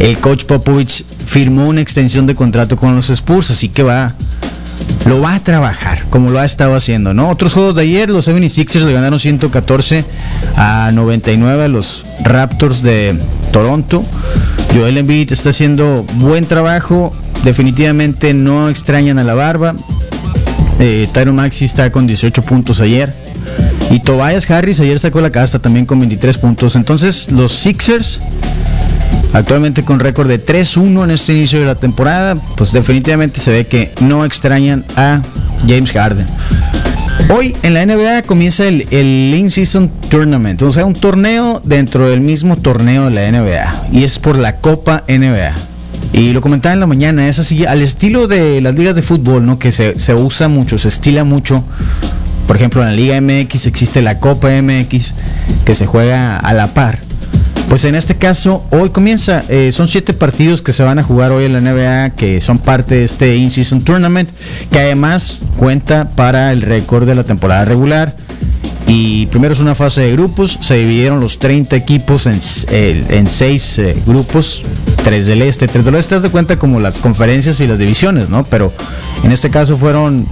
el 0.00 0.18
coach 0.18 0.46
Popovich 0.46 1.04
firmó 1.04 1.68
una 1.68 1.80
extensión 1.80 2.26
de 2.26 2.34
contrato 2.34 2.76
con 2.76 2.96
los 2.96 3.08
Spurs, 3.08 3.52
así 3.52 3.68
que 3.68 3.84
va 3.84 4.14
lo 5.06 5.20
va 5.20 5.36
a 5.36 5.44
trabajar 5.44 6.06
como 6.10 6.30
lo 6.30 6.40
ha 6.40 6.44
estado 6.44 6.74
haciendo, 6.74 7.14
¿no? 7.14 7.30
Otros 7.30 7.54
juegos 7.54 7.76
de 7.76 7.82
ayer, 7.82 8.10
los 8.10 8.26
76ers 8.26 8.84
le 8.84 8.92
ganaron 8.92 9.20
114 9.20 10.04
a 10.56 10.90
99 10.92 11.62
a 11.62 11.68
los 11.68 12.04
Raptors 12.24 12.82
de 12.82 13.16
Toronto. 13.52 14.04
Joel 14.74 14.98
Embiid 14.98 15.30
está 15.30 15.50
haciendo 15.50 16.04
buen 16.14 16.46
trabajo, 16.46 17.14
definitivamente 17.44 18.34
no 18.34 18.68
extrañan 18.68 19.20
a 19.20 19.22
la 19.22 19.34
barba. 19.34 19.76
Eh, 20.80 21.08
Maxi 21.32 21.64
está 21.64 21.92
con 21.92 22.08
18 22.08 22.42
puntos 22.42 22.80
ayer. 22.80 23.21
Y 23.92 24.00
Tobias 24.00 24.50
Harris 24.50 24.80
ayer 24.80 24.98
sacó 24.98 25.20
la 25.20 25.28
casta 25.28 25.58
también 25.58 25.84
con 25.84 25.98
23 26.00 26.38
puntos. 26.38 26.76
Entonces 26.76 27.30
los 27.30 27.52
Sixers, 27.52 28.20
actualmente 29.34 29.84
con 29.84 30.00
récord 30.00 30.28
de 30.28 30.42
3-1 30.42 31.04
en 31.04 31.10
este 31.10 31.34
inicio 31.34 31.60
de 31.60 31.66
la 31.66 31.74
temporada, 31.74 32.34
pues 32.56 32.72
definitivamente 32.72 33.38
se 33.38 33.52
ve 33.52 33.66
que 33.66 33.92
no 34.00 34.24
extrañan 34.24 34.86
a 34.96 35.20
James 35.68 35.92
Harden. 35.92 36.26
Hoy 37.28 37.54
en 37.62 37.74
la 37.74 37.84
NBA 37.84 38.22
comienza 38.22 38.66
el, 38.66 38.86
el 38.90 39.34
In-Season 39.36 39.90
Tournament, 40.08 40.62
o 40.62 40.72
sea, 40.72 40.86
un 40.86 40.94
torneo 40.94 41.60
dentro 41.62 42.08
del 42.08 42.22
mismo 42.22 42.56
torneo 42.56 43.10
de 43.10 43.10
la 43.10 43.30
NBA. 43.30 43.88
Y 43.92 44.04
es 44.04 44.18
por 44.18 44.38
la 44.38 44.56
Copa 44.56 45.04
NBA. 45.06 45.52
Y 46.14 46.32
lo 46.32 46.40
comentaba 46.40 46.72
en 46.72 46.80
la 46.80 46.86
mañana, 46.86 47.28
es 47.28 47.38
así, 47.38 47.66
al 47.66 47.82
estilo 47.82 48.26
de 48.26 48.62
las 48.62 48.74
ligas 48.74 48.96
de 48.96 49.02
fútbol, 49.02 49.44
¿no? 49.44 49.58
Que 49.58 49.70
se, 49.70 49.98
se 49.98 50.14
usa 50.14 50.48
mucho, 50.48 50.78
se 50.78 50.88
estila 50.88 51.24
mucho 51.24 51.62
por 52.46 52.56
ejemplo, 52.56 52.82
en 52.82 52.88
la 52.88 52.94
Liga 52.94 53.20
MX 53.20 53.66
existe 53.66 54.02
la 54.02 54.18
Copa 54.18 54.48
MX 54.50 55.14
que 55.64 55.74
se 55.74 55.86
juega 55.86 56.36
a 56.36 56.52
la 56.52 56.74
par. 56.74 56.98
Pues 57.68 57.86
en 57.86 57.94
este 57.94 58.16
caso, 58.16 58.66
hoy 58.70 58.90
comienza, 58.90 59.44
eh, 59.48 59.72
son 59.72 59.88
siete 59.88 60.12
partidos 60.12 60.60
que 60.60 60.74
se 60.74 60.82
van 60.82 60.98
a 60.98 61.02
jugar 61.02 61.32
hoy 61.32 61.46
en 61.46 61.54
la 61.54 61.60
NBA, 61.62 62.10
que 62.10 62.42
son 62.42 62.58
parte 62.58 62.96
de 62.96 63.04
este 63.04 63.36
In-Season 63.36 63.82
Tournament, 63.82 64.28
que 64.70 64.78
además 64.78 65.40
cuenta 65.56 66.10
para 66.10 66.52
el 66.52 66.60
récord 66.60 67.06
de 67.06 67.14
la 67.14 67.24
temporada 67.24 67.64
regular. 67.64 68.14
Y 68.86 69.24
primero 69.26 69.54
es 69.54 69.60
una 69.60 69.74
fase 69.74 70.02
de 70.02 70.12
grupos, 70.12 70.58
se 70.60 70.74
dividieron 70.74 71.20
los 71.20 71.38
30 71.38 71.74
equipos 71.76 72.26
en, 72.26 72.42
seis 73.26 73.78
eh, 73.78 73.96
grupos, 74.06 74.62
tres 75.02 75.26
del 75.26 75.42
este. 75.42 75.68
Tres 75.68 75.84
del 75.84 75.94
oeste, 75.94 76.14
das 76.14 76.22
de 76.22 76.30
cuenta 76.30 76.58
como 76.58 76.80
las 76.80 76.98
conferencias 76.98 77.60
y 77.60 77.66
las 77.66 77.78
divisiones, 77.78 78.28
¿no? 78.28 78.44
Pero 78.44 78.72
en 79.24 79.32
este 79.32 79.50
caso 79.50 79.76
fueron 79.76 80.26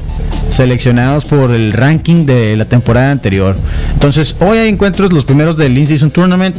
seleccionados 0.48 1.24
por 1.24 1.52
el 1.52 1.72
ranking 1.72 2.26
de 2.26 2.56
la 2.56 2.64
temporada 2.64 3.10
anterior. 3.10 3.56
Entonces, 3.92 4.36
hoy 4.40 4.58
hay 4.58 4.68
encuentros 4.68 5.12
los 5.12 5.24
primeros 5.24 5.56
del 5.56 5.76
In-Season 5.76 6.10
Tournament. 6.10 6.56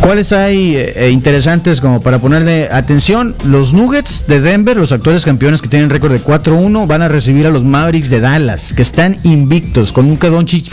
¿Cuáles 0.00 0.32
hay 0.32 0.76
eh, 0.76 0.92
eh, 0.96 1.10
interesantes 1.10 1.80
como 1.80 2.00
para 2.00 2.18
ponerle 2.18 2.68
atención? 2.72 3.36
Los 3.44 3.74
Nuggets 3.74 4.24
de 4.26 4.40
Denver, 4.40 4.76
los 4.76 4.92
actuales 4.92 5.24
campeones 5.24 5.60
que 5.60 5.68
tienen 5.68 5.90
récord 5.90 6.12
de 6.12 6.22
4-1, 6.22 6.86
van 6.86 7.02
a 7.02 7.08
recibir 7.08 7.46
a 7.46 7.50
los 7.50 7.64
Mavericks 7.64 8.08
de 8.08 8.20
Dallas, 8.20 8.72
que 8.72 8.82
están 8.82 9.18
invictos, 9.24 9.92
con 9.92 10.06
un 10.06 10.18
Doncic 10.18 10.70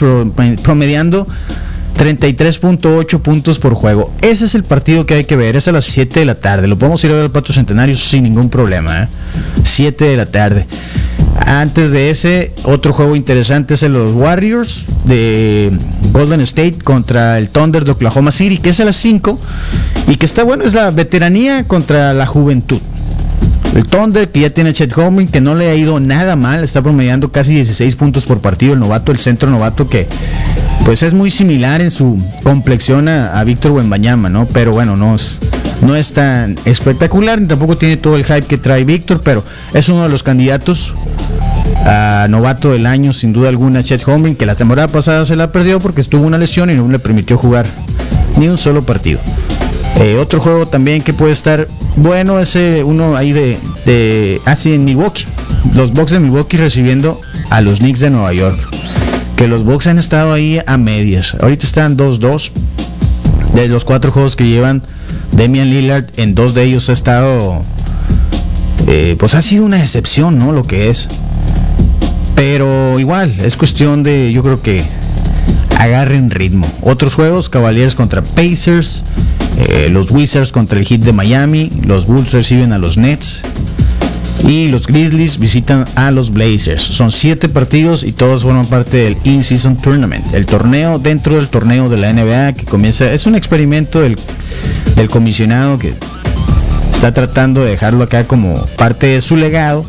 promediando 0.62 1.28
33.8 1.98 3.20
puntos 3.20 3.58
por 3.58 3.74
juego. 3.74 4.12
Ese 4.22 4.44
es 4.44 4.54
el 4.54 4.62
partido 4.62 5.04
que 5.04 5.14
hay 5.14 5.24
que 5.24 5.34
ver, 5.34 5.56
es 5.56 5.66
a 5.66 5.72
las 5.72 5.84
7 5.86 6.20
de 6.20 6.26
la 6.26 6.36
tarde. 6.36 6.68
Lo 6.68 6.78
podemos 6.78 7.02
ir 7.02 7.10
a 7.10 7.14
ver 7.14 7.24
al 7.24 7.30
Pato 7.30 7.52
Centenario 7.52 7.96
sin 7.96 8.22
ningún 8.22 8.48
problema. 8.48 9.08
7 9.64 10.04
¿eh? 10.04 10.10
de 10.10 10.16
la 10.16 10.26
tarde. 10.26 10.66
Antes 11.40 11.90
de 11.90 12.10
ese, 12.10 12.54
otro 12.62 12.92
juego 12.92 13.16
interesante 13.16 13.74
es 13.74 13.82
el 13.82 13.92
los 13.92 14.14
Warriors 14.14 14.84
de 15.04 15.72
Golden 16.12 16.40
State 16.42 16.78
contra 16.84 17.38
el 17.38 17.48
Thunder 17.48 17.84
de 17.84 17.92
Oklahoma 17.92 18.30
City, 18.30 18.58
que 18.58 18.70
es 18.70 18.80
a 18.80 18.84
las 18.84 18.96
5 18.96 19.38
y 20.06 20.16
que 20.16 20.26
está 20.26 20.44
bueno, 20.44 20.64
es 20.64 20.74
la 20.74 20.90
veteranía 20.90 21.64
contra 21.64 22.14
la 22.14 22.26
juventud. 22.26 22.80
El 23.74 23.84
Thunder, 23.84 24.30
que 24.30 24.40
ya 24.40 24.50
tiene 24.50 24.72
Chet 24.72 24.96
Holmgren, 24.96 25.28
que 25.28 25.40
no 25.40 25.54
le 25.54 25.68
ha 25.68 25.74
ido 25.74 26.00
nada 26.00 26.36
mal, 26.36 26.64
está 26.64 26.82
promediando 26.82 27.30
casi 27.30 27.54
16 27.54 27.94
puntos 27.96 28.26
por 28.26 28.40
partido. 28.40 28.72
El 28.72 28.80
novato, 28.80 29.12
el 29.12 29.18
centro 29.18 29.50
novato, 29.50 29.86
que 29.86 30.08
pues 30.84 31.02
es 31.02 31.14
muy 31.14 31.30
similar 31.30 31.80
en 31.80 31.90
su 31.90 32.20
complexión 32.42 33.08
a, 33.08 33.44
Víctor 33.44 33.72
Wembanyama, 33.72 34.30
¿no? 34.30 34.46
Pero 34.46 34.72
bueno, 34.72 34.96
no 34.96 35.14
es, 35.14 35.38
no 35.82 35.94
es 35.94 36.12
tan 36.12 36.58
espectacular, 36.64 37.40
ni 37.40 37.46
tampoco 37.46 37.76
tiene 37.76 37.96
todo 37.96 38.16
el 38.16 38.24
hype 38.24 38.42
que 38.42 38.58
trae 38.58 38.84
Víctor, 38.84 39.20
pero 39.22 39.44
es 39.74 39.88
uno 39.88 40.02
de 40.02 40.08
los 40.08 40.22
candidatos 40.22 40.94
a 41.84 42.26
novato 42.28 42.72
del 42.72 42.86
año, 42.86 43.12
sin 43.12 43.32
duda 43.32 43.48
alguna, 43.48 43.84
Chet 43.84 44.06
Holmgren, 44.08 44.34
que 44.34 44.46
la 44.46 44.54
temporada 44.54 44.88
pasada 44.88 45.24
se 45.24 45.36
la 45.36 45.52
perdió 45.52 45.78
porque 45.78 46.00
estuvo 46.00 46.26
una 46.26 46.38
lesión 46.38 46.70
y 46.70 46.74
no 46.74 46.88
le 46.88 46.98
permitió 46.98 47.36
jugar 47.36 47.66
ni 48.38 48.48
un 48.48 48.58
solo 48.58 48.82
partido. 48.84 49.20
Eh, 49.96 50.16
otro 50.16 50.40
juego 50.40 50.66
también 50.66 51.02
que 51.02 51.12
puede 51.12 51.32
estar 51.32 51.66
bueno 51.96 52.38
es 52.38 52.56
uno 52.84 53.16
ahí 53.16 53.32
de, 53.32 53.58
de 53.84 54.40
así 54.44 54.70
ah, 54.70 54.74
en 54.74 54.84
Milwaukee. 54.84 55.24
Los 55.74 55.92
Bucks 55.92 56.12
de 56.12 56.20
Milwaukee 56.20 56.56
recibiendo 56.56 57.20
a 57.50 57.60
los 57.60 57.80
Knicks 57.80 58.00
de 58.00 58.10
Nueva 58.10 58.32
York. 58.32 58.58
Que 59.36 59.48
los 59.48 59.64
Bucks 59.64 59.86
han 59.86 59.98
estado 59.98 60.32
ahí 60.32 60.60
a 60.66 60.76
medias. 60.76 61.36
Ahorita 61.40 61.66
están 61.66 61.96
2-2. 61.96 62.50
De 63.54 63.68
los 63.68 63.84
cuatro 63.84 64.12
juegos 64.12 64.36
que 64.36 64.46
llevan 64.46 64.82
Demian 65.32 65.70
Lillard, 65.70 66.06
en 66.16 66.34
dos 66.34 66.54
de 66.54 66.64
ellos 66.64 66.88
ha 66.88 66.92
estado. 66.92 67.62
Eh, 68.86 69.16
pues 69.18 69.34
ha 69.34 69.42
sido 69.42 69.64
una 69.64 69.82
excepción, 69.82 70.38
¿no? 70.38 70.52
Lo 70.52 70.64
que 70.64 70.90
es. 70.90 71.08
Pero 72.34 72.98
igual, 72.98 73.34
es 73.40 73.56
cuestión 73.56 74.02
de, 74.02 74.32
yo 74.32 74.42
creo 74.42 74.62
que 74.62 74.84
agarren 75.78 76.30
ritmo. 76.30 76.70
Otros 76.82 77.14
juegos, 77.14 77.48
Cavaliers 77.48 77.94
contra 77.94 78.22
Pacers, 78.22 79.04
eh, 79.58 79.88
los 79.90 80.10
Wizards 80.10 80.52
contra 80.52 80.78
el 80.78 80.86
Heat 80.86 81.00
de 81.00 81.12
Miami, 81.12 81.70
los 81.84 82.06
Bulls 82.06 82.30
reciben 82.32 82.72
a 82.72 82.78
los 82.78 82.96
Nets 82.96 83.42
y 84.46 84.68
los 84.68 84.86
Grizzlies 84.86 85.38
visitan 85.38 85.84
a 85.96 86.12
los 86.12 86.32
Blazers. 86.32 86.80
Son 86.80 87.10
siete 87.10 87.48
partidos 87.48 88.04
y 88.04 88.12
todos 88.12 88.42
forman 88.42 88.66
parte 88.66 88.98
del 88.98 89.16
In-Season 89.24 89.76
Tournament, 89.76 90.32
el 90.32 90.46
torneo 90.46 91.00
dentro 91.00 91.34
del 91.36 91.48
torneo 91.48 91.88
de 91.88 91.96
la 91.96 92.12
NBA 92.12 92.52
que 92.52 92.64
comienza, 92.64 93.12
es 93.12 93.26
un 93.26 93.34
experimento 93.34 94.00
del, 94.00 94.16
del 94.94 95.08
comisionado 95.08 95.76
que 95.76 95.94
está 96.92 97.12
tratando 97.12 97.64
de 97.64 97.70
dejarlo 97.70 98.04
acá 98.04 98.28
como 98.28 98.64
parte 98.76 99.08
de 99.08 99.20
su 99.20 99.36
legado. 99.36 99.84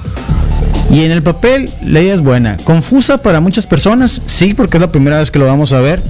Y 0.92 1.04
en 1.04 1.12
el 1.12 1.22
papel 1.22 1.70
la 1.84 2.02
idea 2.02 2.16
es 2.16 2.22
buena. 2.22 2.58
Confusa 2.58 3.22
para 3.22 3.40
muchas 3.40 3.68
personas, 3.68 4.24
sí, 4.26 4.56
porque 4.56 4.78
es 4.78 4.82
la 4.82 4.92
primera 4.92 5.20
vez 5.20 5.30
que 5.30 5.38
lo 5.38 5.46
vamos 5.46 5.72
a 5.72 5.80
ver. 5.80 6.02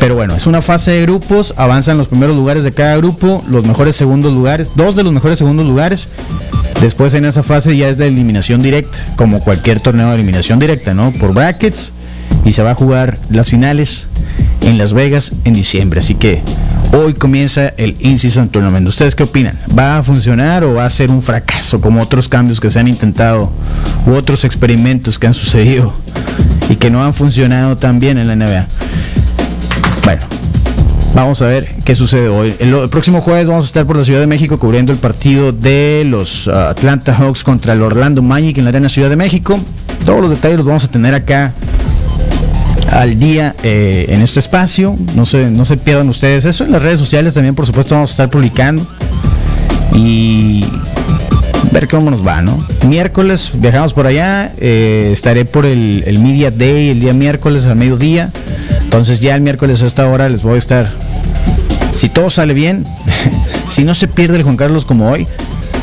Pero 0.00 0.14
bueno, 0.14 0.36
es 0.36 0.46
una 0.46 0.62
fase 0.62 0.92
de 0.92 1.02
grupos, 1.02 1.54
avanzan 1.56 1.98
los 1.98 2.08
primeros 2.08 2.36
lugares 2.36 2.62
de 2.62 2.72
cada 2.72 2.96
grupo, 2.96 3.44
los 3.48 3.64
mejores 3.64 3.96
segundos 3.96 4.32
lugares, 4.32 4.72
dos 4.76 4.94
de 4.94 5.02
los 5.02 5.12
mejores 5.12 5.38
segundos 5.38 5.66
lugares. 5.66 6.08
Después 6.80 7.14
en 7.14 7.24
esa 7.24 7.42
fase 7.42 7.76
ya 7.76 7.88
es 7.88 7.98
de 7.98 8.06
eliminación 8.06 8.62
directa, 8.62 8.96
como 9.16 9.40
cualquier 9.40 9.80
torneo 9.80 10.08
de 10.08 10.14
eliminación 10.14 10.60
directa, 10.60 10.94
¿no? 10.94 11.10
Por 11.12 11.34
brackets 11.34 11.92
y 12.44 12.52
se 12.52 12.62
va 12.62 12.70
a 12.70 12.74
jugar 12.74 13.18
las 13.30 13.50
finales 13.50 14.06
en 14.60 14.78
Las 14.78 14.92
Vegas 14.92 15.32
en 15.44 15.54
diciembre. 15.54 16.00
Así 16.00 16.14
que 16.14 16.42
hoy 16.92 17.14
comienza 17.14 17.68
el 17.76 17.96
In-Season 18.00 18.48
Tournament. 18.48 18.86
¿Ustedes 18.86 19.14
qué 19.14 19.24
opinan? 19.24 19.58
¿Va 19.76 19.98
a 19.98 20.02
funcionar 20.02 20.64
o 20.64 20.74
va 20.74 20.84
a 20.84 20.90
ser 20.90 21.10
un 21.10 21.22
fracaso 21.22 21.80
como 21.80 22.02
otros 22.02 22.28
cambios 22.28 22.60
que 22.60 22.70
se 22.70 22.78
han 22.78 22.88
intentado 22.88 23.50
u 24.06 24.12
otros 24.12 24.44
experimentos 24.44 25.18
que 25.18 25.26
han 25.26 25.34
sucedido 25.34 25.92
y 26.68 26.76
que 26.76 26.90
no 26.90 27.04
han 27.04 27.14
funcionado 27.14 27.76
tan 27.76 27.98
bien 27.98 28.18
en 28.18 28.28
la 28.28 28.36
NBA? 28.36 28.66
Bueno, 30.08 30.22
vamos 31.12 31.42
a 31.42 31.48
ver 31.48 31.68
qué 31.84 31.94
sucede 31.94 32.30
hoy. 32.30 32.56
El, 32.60 32.88
próximo 32.88 33.20
jueves 33.20 33.46
vamos 33.46 33.66
a 33.66 33.68
estar 33.68 33.84
por 33.84 33.94
la 33.94 34.04
Ciudad 34.04 34.20
de 34.20 34.26
México 34.26 34.56
cubriendo 34.56 34.90
el 34.90 34.98
partido 34.98 35.52
de 35.52 36.02
los 36.06 36.46
uh, 36.46 36.52
Atlanta 36.52 37.14
Hawks 37.14 37.44
contra 37.44 37.74
el 37.74 37.82
Orlando 37.82 38.22
Magic 38.22 38.56
en 38.56 38.64
la 38.64 38.70
Arena 38.70 38.88
Ciudad 38.88 39.10
de 39.10 39.16
México. 39.16 39.60
Todos 40.06 40.22
los 40.22 40.30
detalles 40.30 40.56
los 40.56 40.66
vamos 40.66 40.84
a 40.84 40.90
tener 40.90 41.14
acá 41.14 41.52
al 42.90 43.18
día 43.18 43.54
eh, 43.62 44.06
en 44.08 44.22
este 44.22 44.38
espacio. 44.38 44.96
No 45.14 45.26
se, 45.26 45.50
no 45.50 45.66
se 45.66 45.76
pierdan 45.76 46.08
ustedes 46.08 46.46
eso. 46.46 46.64
En 46.64 46.72
las 46.72 46.82
redes 46.82 46.98
sociales 46.98 47.34
también, 47.34 47.54
por 47.54 47.66
supuesto, 47.66 47.94
vamos 47.94 48.08
a 48.08 48.12
estar 48.12 48.30
publicando. 48.30 48.86
Y 49.92 50.64
ver 51.70 51.86
cómo 51.86 52.10
nos 52.10 52.26
va, 52.26 52.40
¿no? 52.40 52.66
Miércoles 52.86 53.52
viajamos 53.52 53.92
por 53.92 54.06
allá. 54.06 54.54
Eh, 54.56 55.10
estaré 55.12 55.44
por 55.44 55.66
el, 55.66 56.02
el 56.06 56.18
Media 56.18 56.50
Day 56.50 56.88
el 56.88 57.00
día 57.00 57.12
miércoles 57.12 57.66
a 57.66 57.74
mediodía. 57.74 58.32
Entonces 58.98 59.20
ya 59.20 59.36
el 59.36 59.42
miércoles 59.42 59.80
a 59.84 59.86
esta 59.86 60.08
hora 60.08 60.28
les 60.28 60.42
voy 60.42 60.56
a 60.56 60.58
estar, 60.58 60.90
si 61.94 62.08
todo 62.08 62.30
sale 62.30 62.52
bien, 62.52 62.84
si 63.68 63.84
no 63.84 63.94
se 63.94 64.08
pierde 64.08 64.38
el 64.38 64.42
Juan 64.42 64.56
Carlos 64.56 64.84
como 64.84 65.08
hoy, 65.08 65.24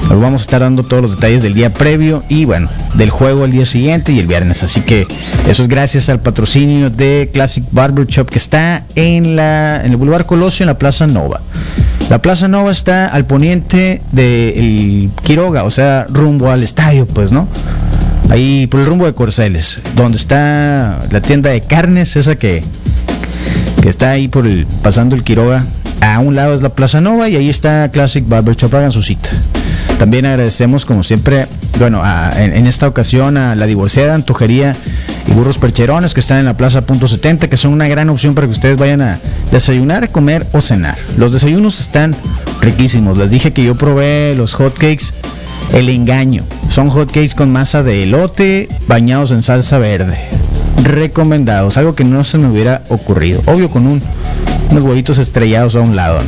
les 0.10 0.20
vamos 0.20 0.42
a 0.42 0.44
estar 0.44 0.60
dando 0.60 0.84
todos 0.84 1.02
los 1.02 1.16
detalles 1.16 1.42
del 1.42 1.54
día 1.54 1.74
previo 1.74 2.26
y 2.28 2.44
bueno, 2.44 2.68
del 2.96 3.12
juego 3.12 3.46
el 3.46 3.54
día 3.54 3.64
siguiente 3.64 4.12
y 4.12 4.20
el 4.20 4.28
viernes. 4.28 4.64
Así 4.64 4.82
que 4.82 5.08
eso 5.48 5.62
es 5.62 5.70
gracias 5.70 6.10
al 6.10 6.20
patrocinio 6.20 6.90
de 6.90 7.30
Classic 7.32 7.64
Barber 7.72 8.06
Shop 8.06 8.30
que 8.30 8.38
está 8.38 8.84
en, 8.96 9.38
la, 9.38 9.78
en 9.86 9.92
el 9.92 9.96
Boulevard 9.96 10.26
Colosio 10.26 10.66
en 10.66 10.68
la 10.68 10.78
Plaza 10.78 11.08
Nova. 11.08 11.40
La 12.10 12.22
Plaza 12.22 12.50
Nova 12.50 12.70
está 12.70 13.08
al 13.08 13.24
poniente 13.24 14.02
del 14.12 15.10
Quiroga, 15.24 15.64
o 15.64 15.72
sea, 15.72 16.06
rumbo 16.10 16.50
al 16.52 16.64
estadio, 16.64 17.06
pues, 17.06 17.32
¿no? 17.32 17.48
Ahí 18.30 18.68
por 18.68 18.82
el 18.82 18.88
rumbo 18.88 19.06
de 19.06 19.14
Corceles, 19.14 19.80
donde 19.96 20.18
está 20.18 21.00
la 21.10 21.22
tienda 21.22 21.52
de 21.52 21.62
carnes, 21.62 22.18
esa 22.18 22.36
que 22.36 22.62
que 23.86 23.89
está 23.89 24.10
ahí 24.10 24.27
por 24.27 24.48
el, 24.48 24.65
pasando 24.82 25.15
el 25.15 25.24
Quiroga. 25.24 25.63
A 26.01 26.18
un 26.18 26.36
lado 26.36 26.56
es 26.56 26.63
la 26.63 26.70
Plaza 26.70 27.01
Nova 27.01 27.30
y 27.30 27.36
ahí 27.36 27.50
está 27.50 27.88
Classic 27.92 28.27
Barber 28.27 28.56
Shop, 28.56 28.74
hagan 28.74 28.92
su 28.92 29.04
cita. 29.04 29.30
También 30.00 30.25
agradecemos, 30.25 30.86
como 30.86 31.04
siempre, 31.04 31.46
bueno, 31.77 32.01
en, 32.36 32.65
esta 32.65 32.88
ocasión 32.88 33.38
a 33.38 33.56
la 33.56 33.68
divorciada, 33.68 34.15
antojería 34.15 34.75
y 35.27 35.34
burros 35.34 35.60
percherones 35.60 36.15
que 36.15 36.20
están 36.20 36.39
en 36.39 36.46
la 36.46 36.58
Plaza 36.58 36.82
Punto 36.82 37.08
70, 37.08 37.48
que 37.48 37.58
son 37.58 37.74
una 37.74 37.88
gran 37.88 38.10
opción 38.10 38.34
para 38.34 38.48
que 38.48 38.54
ustedes 38.54 38.75
vayan 38.75 39.01
a 39.01 39.20
desayunar, 39.51 40.10
comer 40.10 40.48
o 40.51 40.62
cenar. 40.62 40.98
Los 41.15 41.32
desayunos 41.32 41.80
están 41.80 42.15
riquísimos. 42.62 43.20
Les 43.20 43.30
dije 43.30 43.54
que 43.54 43.63
yo 43.63 43.75
probé 43.75 44.34
los 44.36 44.56
hotcakes, 44.56 45.13
el 45.74 45.89
engaño. 45.89 46.42
Son 46.70 46.89
hotcakes 46.89 47.36
con 47.36 47.51
masa 47.51 47.84
de 47.84 48.01
elote 48.01 48.68
bañados 48.88 49.30
en 49.30 49.44
salsa 49.44 49.77
verde 49.77 50.18
recomendados, 50.84 51.77
algo 51.77 51.94
que 51.94 52.03
no 52.03 52.24
se 52.24 52.38
me 52.38 52.50
hubiera 52.50 52.84
ocurrido. 52.89 53.41
Obvio 53.46 53.70
con 53.70 53.88
un, 53.88 54.01
unos 54.72 54.84
huevitos 54.84 55.17
estrellados 55.17 55.75
a 55.75 55.82
un 55.82 55.96
lado. 55.96 56.20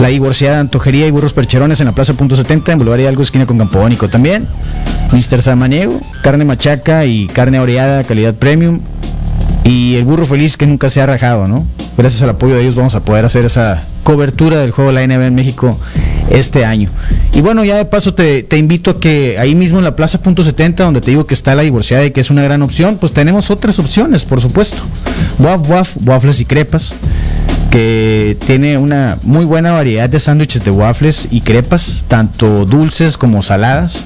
La 0.00 0.08
divorciada 0.08 0.60
Antojería 0.60 1.06
y 1.06 1.10
Burros 1.10 1.32
Percherones 1.32 1.80
en 1.80 1.86
la 1.86 1.92
Plaza 1.92 2.14
Punto 2.14 2.36
70, 2.36 2.72
en 2.72 2.78
Boulevard 2.78 3.06
algo 3.06 3.22
esquina 3.22 3.46
con 3.46 3.58
Campónico 3.58 4.08
también. 4.08 4.46
Mr. 5.12 5.42
Samaniego, 5.42 6.00
carne 6.22 6.44
machaca 6.44 7.04
y 7.06 7.26
carne 7.28 7.60
oreada, 7.60 8.04
calidad 8.04 8.34
premium. 8.34 8.80
Y 9.66 9.96
el 9.96 10.04
burro 10.04 10.24
feliz 10.24 10.56
que 10.56 10.66
nunca 10.66 10.88
se 10.88 11.00
ha 11.00 11.06
rajado, 11.06 11.48
¿no? 11.48 11.66
Gracias 11.98 12.22
al 12.22 12.30
apoyo 12.30 12.54
de 12.54 12.62
ellos 12.62 12.76
vamos 12.76 12.94
a 12.94 13.04
poder 13.04 13.24
hacer 13.24 13.44
esa 13.44 13.82
cobertura 14.04 14.60
del 14.60 14.70
juego 14.70 14.92
de 14.92 14.94
la 14.94 15.06
NBA 15.06 15.26
en 15.26 15.34
México 15.34 15.76
este 16.30 16.64
año. 16.64 16.88
Y 17.32 17.40
bueno, 17.40 17.64
ya 17.64 17.76
de 17.76 17.84
paso 17.84 18.14
te, 18.14 18.46
invito 18.52 18.92
a 18.92 19.00
que 19.00 19.38
ahí 19.40 19.56
mismo 19.56 19.78
en 19.78 19.84
la 19.84 19.96
Plaza 19.96 20.22
Punto 20.22 20.44
70, 20.44 20.84
donde 20.84 21.00
te 21.00 21.10
digo 21.10 21.26
que 21.26 21.34
está 21.34 21.56
la 21.56 21.62
divorciada 21.62 22.04
y 22.04 22.12
que 22.12 22.20
es 22.20 22.30
una 22.30 22.44
gran 22.44 22.62
opción, 22.62 22.96
pues 22.98 23.12
tenemos 23.12 23.50
otras 23.50 23.80
opciones, 23.80 24.24
por 24.24 24.40
supuesto. 24.40 24.82
Waf 25.40 25.68
Waf, 25.68 25.96
waffles 26.04 26.40
y 26.40 26.44
crepas, 26.44 26.94
que 27.70 28.38
tiene 28.46 28.78
una 28.78 29.18
muy 29.24 29.44
buena 29.44 29.72
variedad 29.72 30.08
de 30.08 30.20
sándwiches 30.20 30.64
de 30.64 30.70
waffles 30.70 31.26
y 31.32 31.40
crepas, 31.40 32.04
tanto 32.06 32.66
dulces 32.66 33.18
como 33.18 33.42
saladas 33.42 34.04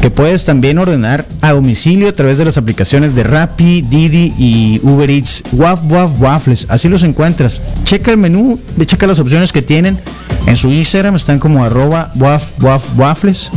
que 0.00 0.10
puedes 0.10 0.44
también 0.44 0.78
ordenar 0.78 1.26
a 1.42 1.52
domicilio 1.52 2.08
a 2.08 2.12
través 2.12 2.38
de 2.38 2.46
las 2.46 2.56
aplicaciones 2.56 3.14
de 3.14 3.22
Rappi, 3.22 3.82
Didi 3.82 4.32
y 4.38 4.80
Uber 4.82 5.10
Eats. 5.10 5.42
Waf 5.52 5.80
Waf 5.90 6.20
Waffles, 6.20 6.66
así 6.70 6.88
los 6.88 7.02
encuentras. 7.02 7.60
Checa 7.84 8.10
el 8.10 8.16
menú, 8.16 8.58
checa 8.86 9.06
las 9.06 9.18
opciones 9.18 9.52
que 9.52 9.62
tienen 9.62 10.00
En 10.46 10.56
su 10.56 10.70
Instagram 10.70 11.16
están 11.16 11.38
como 11.38 11.64
arroba 11.64 12.12
waf, 12.16 12.52
waf, 12.62 12.84
waffles. 12.98 13.50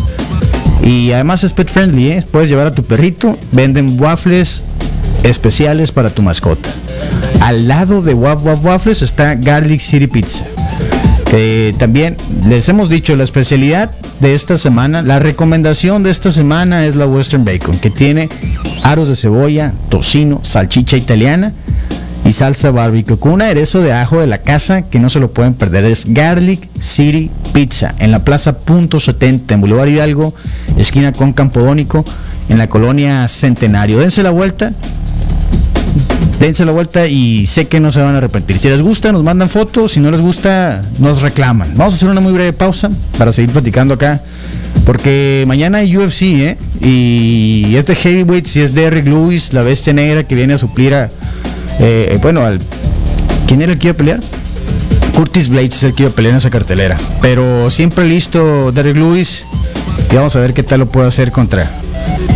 Y 0.83 1.11
además 1.13 1.45
es 1.45 1.53
pet 1.53 1.69
friendly, 1.69 2.11
¿eh? 2.11 2.25
puedes 2.29 2.49
llevar 2.49 2.67
a 2.67 2.71
tu 2.71 2.83
perrito, 2.83 3.37
venden 3.53 3.97
waffles 3.99 4.63
especiales 5.23 5.93
para 5.93 6.09
tu 6.09 6.21
mascota. 6.21 6.69
Al 7.39 7.69
lado 7.69 8.01
de 8.01 8.13
Waf 8.13 8.45
Waf 8.45 8.65
Waffles 8.65 9.01
está 9.01 9.35
Garlic 9.35 9.79
City 9.79 10.07
Pizza. 10.07 10.45
También 11.77 12.15
les 12.47 12.69
hemos 12.69 12.89
dicho 12.89 13.15
la 13.15 13.23
especialidad 13.23 13.91
de 14.19 14.33
esta 14.33 14.57
semana, 14.57 15.01
la 15.01 15.19
recomendación 15.19 16.03
de 16.03 16.11
esta 16.11 16.31
semana 16.31 16.85
es 16.85 16.95
la 16.95 17.05
Western 17.05 17.43
Bacon, 17.43 17.77
que 17.79 17.89
tiene 17.89 18.29
aros 18.83 19.09
de 19.09 19.15
cebolla, 19.15 19.73
tocino, 19.89 20.39
salchicha 20.43 20.97
italiana 20.97 21.53
y 22.25 22.31
salsa 22.31 22.71
barbecue 22.71 23.17
con 23.17 23.33
un 23.33 23.41
aderezo 23.41 23.81
de 23.81 23.91
ajo 23.91 24.19
de 24.19 24.27
la 24.27 24.37
casa 24.37 24.83
que 24.83 24.99
no 24.99 25.09
se 25.09 25.19
lo 25.19 25.31
pueden 25.31 25.53
perder. 25.53 25.85
Es 25.85 26.05
Garlic 26.07 26.69
City 26.79 27.31
Pizza 27.53 27.95
en 27.99 28.11
la 28.11 28.23
Plaza 28.23 28.59
Punto 28.59 28.99
70 28.99 29.53
en 29.53 29.61
Boulevard 29.61 29.89
Hidalgo, 29.89 30.33
esquina 30.77 31.11
con 31.11 31.33
Campodónico, 31.33 32.05
en 32.49 32.57
la 32.57 32.67
colonia 32.67 33.27
Centenario. 33.27 33.99
Dense 33.99 34.23
la 34.23 34.31
vuelta. 34.31 34.73
Dense 36.43 36.65
la 36.65 36.73
vuelta 36.73 37.07
y 37.07 37.45
sé 37.45 37.69
que 37.69 37.79
no 37.79 37.89
se 37.89 38.01
van 38.01 38.15
a 38.15 38.17
arrepentir. 38.17 38.59
Si 38.59 38.67
les 38.67 38.81
gusta, 38.81 39.13
nos 39.13 39.23
mandan 39.23 39.47
fotos. 39.47 39.93
Si 39.93 40.01
no 40.01 40.11
les 40.11 40.19
gusta, 40.19 40.81
nos 40.99 41.21
reclaman. 41.21 41.71
Vamos 41.77 41.93
a 41.93 41.95
hacer 41.95 42.09
una 42.09 42.19
muy 42.19 42.33
breve 42.33 42.51
pausa 42.51 42.89
para 43.17 43.31
seguir 43.31 43.51
platicando 43.51 43.93
acá. 43.93 44.21
Porque 44.85 45.45
mañana 45.47 45.77
hay 45.77 45.95
UFC, 45.95 46.21
¿eh? 46.23 46.57
Y 46.81 47.73
este 47.77 47.95
heavyweight, 47.95 48.45
si 48.45 48.59
es 48.59 48.73
Derrick 48.73 49.05
Lewis, 49.05 49.53
la 49.53 49.63
bestia 49.63 49.93
negra 49.93 50.25
que 50.25 50.35
viene 50.35 50.55
a 50.55 50.57
suplir 50.57 50.93
a, 50.93 51.09
eh, 51.79 52.19
bueno, 52.21 52.41
al, 52.41 52.59
¿quién 53.47 53.61
era 53.61 53.71
el 53.71 53.79
que 53.79 53.87
iba 53.87 53.93
a 53.93 53.97
pelear? 53.97 54.19
Curtis 55.15 55.47
Blades 55.47 55.77
es 55.77 55.83
el 55.83 55.93
que 55.93 56.03
iba 56.03 56.11
a 56.11 56.13
pelear 56.13 56.33
en 56.33 56.39
esa 56.39 56.49
cartelera. 56.49 56.97
Pero 57.21 57.69
siempre 57.69 58.05
listo 58.05 58.73
Derek 58.73 58.97
Lewis. 58.97 59.45
Y 60.11 60.15
vamos 60.17 60.35
a 60.35 60.39
ver 60.39 60.53
qué 60.53 60.63
tal 60.63 60.81
lo 60.81 60.89
puede 60.89 61.07
hacer 61.07 61.31
contra 61.31 61.82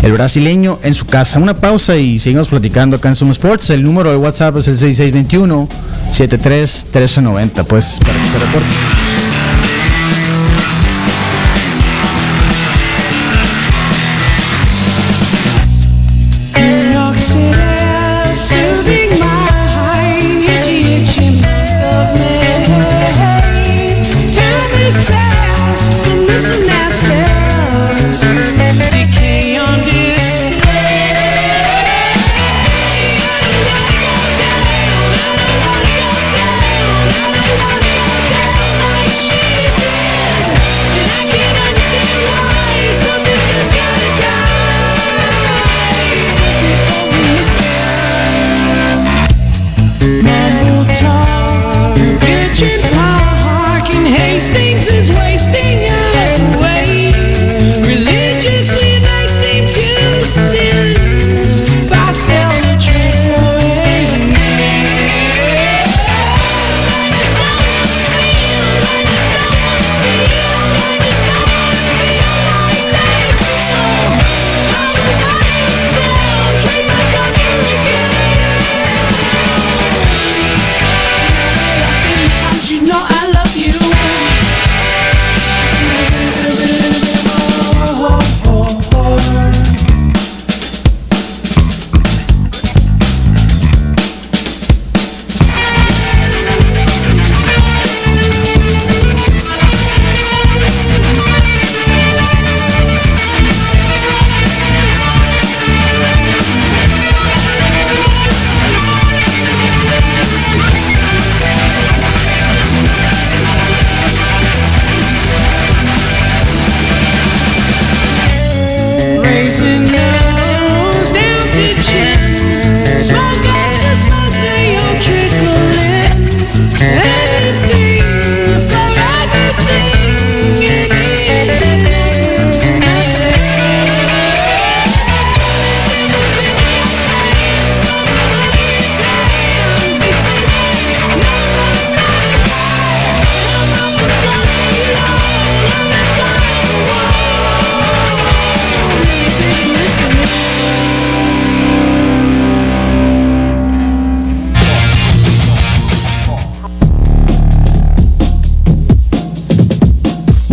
el 0.04 0.14
brasileño 0.14 0.80
en 0.84 0.94
su 0.94 1.06
casa. 1.06 1.40
Una 1.40 1.56
pausa 1.56 1.96
y 1.96 2.20
seguimos 2.20 2.50
platicando 2.50 2.98
acá 2.98 3.10
en 3.10 3.16
Zoom 3.16 3.32
Sports. 3.32 3.70
El 3.70 3.84
número 3.84 4.12
de 4.12 4.18
WhatsApp 4.18 4.58
es 4.58 4.68
el 4.68 4.78
6621 4.78 5.68
73 6.12 6.86
1390. 6.86 7.64
Pues 7.64 8.00
para 8.00 8.14
que 8.14 8.30
se 8.30 8.40
reporte. 8.40 9.07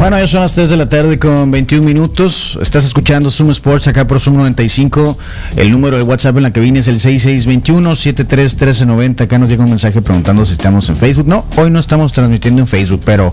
Bueno, 0.05 0.19
ya 0.19 0.27
son 0.27 0.43
las 0.43 0.53
3 0.53 0.69
de 0.69 0.77
la 0.77 0.87
tarde 0.87 1.19
con 1.19 1.51
21 1.51 1.83
minutos. 1.83 2.59
Estás 2.61 2.85
escuchando 2.85 3.31
Zoom 3.31 3.49
Sports 3.53 3.89
acá 3.89 4.07
por 4.07 4.21
Zoom 4.21 4.37
95. 4.37 5.17
El 5.57 5.71
número 5.71 5.97
de 5.97 6.03
WhatsApp 6.03 6.37
en 6.37 6.43
la 6.43 6.53
que 6.53 6.61
viene 6.61 6.81
es 6.81 6.89
el 6.89 7.01
6621-731390. 7.01 9.23
Acá 9.23 9.39
nos 9.39 9.49
llega 9.49 9.65
un 9.65 9.71
mensaje 9.71 10.03
preguntando 10.03 10.45
si 10.45 10.53
estamos 10.53 10.91
en 10.91 10.99
Facebook. 10.99 11.27
No, 11.27 11.47
hoy 11.57 11.71
no 11.71 11.79
estamos 11.79 12.13
transmitiendo 12.13 12.61
en 12.61 12.67
Facebook, 12.67 13.01
pero, 13.03 13.33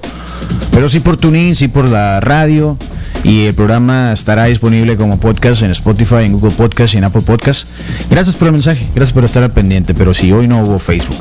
pero 0.72 0.88
sí 0.88 1.02
por 1.02 1.18
TuneIn, 1.18 1.58
sí 1.58 1.68
por 1.68 1.84
la 1.84 2.22
radio. 2.22 2.78
Y 3.24 3.46
el 3.46 3.54
programa 3.54 4.12
estará 4.14 4.46
disponible 4.46 4.98
como 4.98 5.20
podcast 5.20 5.62
en 5.62 5.72
Spotify, 5.72 6.24
en 6.24 6.34
Google 6.34 6.52
Podcast 6.52 6.94
y 6.94 6.98
en 6.98 7.04
Apple 7.04 7.22
Podcast. 7.22 7.68
Gracias 8.10 8.36
por 8.36 8.48
el 8.48 8.54
mensaje, 8.54 8.88
gracias 8.96 9.14
por 9.14 9.26
estar 9.26 9.44
al 9.44 9.52
pendiente, 9.52 9.94
pero 9.94 10.14
si 10.14 10.32
hoy 10.32 10.48
no 10.48 10.64
hubo 10.64 10.80
Facebook. 10.80 11.18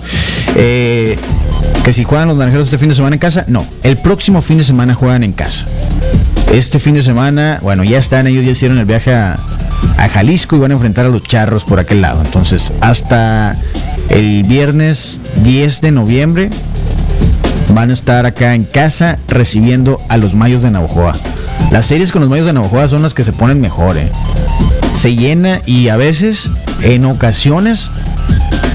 Eh, 0.57 1.19
que 1.85 1.93
si 1.93 2.05
juegan 2.05 2.29
los 2.29 2.37
naranjeros 2.37 2.67
este 2.69 2.79
fin 2.79 2.89
de 2.89 2.95
semana 2.95 3.17
en 3.17 3.21
casa, 3.21 3.45
no. 3.49 3.67
El 3.83 3.97
próximo 3.99 4.43
fin 4.43 4.59
de 4.59 4.65
semana 4.65 4.95
juegan 4.95 5.25
en 5.25 5.33
casa. 5.33 5.67
Este 6.53 6.79
fin 6.79 6.95
de 6.95 7.03
semana, 7.03 7.61
bueno, 7.63 7.85
ya 7.85 7.99
están, 7.99 8.27
ellos 8.27 8.45
ya 8.45 8.51
hicieron 8.51 8.79
el 8.79 8.85
viaje 8.85 9.15
a, 9.15 9.39
Jalisco 10.13 10.57
y 10.57 10.59
van 10.59 10.73
a 10.73 10.75
enfrentar 10.75 11.07
a 11.07 11.09
los 11.09 11.23
charros 11.23 11.65
por 11.65 11.79
aquel 11.79 12.01
lado. 12.01 12.21
Entonces, 12.25 12.73
hasta 12.81 13.57
el 14.09 14.43
viernes 14.45 15.21
10 15.45 15.81
de 15.81 15.93
noviembre 15.93 16.51
van 17.75 17.91
a 17.91 17.93
estar 17.93 18.27
acá 18.27 18.55
en 18.55 18.65
casa 18.65 19.19
recibiendo 19.29 20.01
a 20.09 20.17
los 20.17 20.35
Mayos 20.35 20.63
de 20.63 20.71
Navajoa. 20.71 21.17
Las 21.71 21.87
series 21.87 22.13
con 22.13 22.21
los 22.21 22.31
Mayos 22.31 22.47
de 22.47 22.53
Navajoa 22.53 22.89
son 22.89 23.03
las 23.03 23.15
que 23.15 23.25
se 23.25 23.33
ponen 23.33 23.61
mejor. 23.61 23.97
¿eh? 23.97 24.11
Se 24.95 25.15
llena 25.15 25.61
y 25.67 25.89
a 25.89 25.97
veces, 25.97 26.51
en 26.83 27.05
ocasiones, 27.05 27.91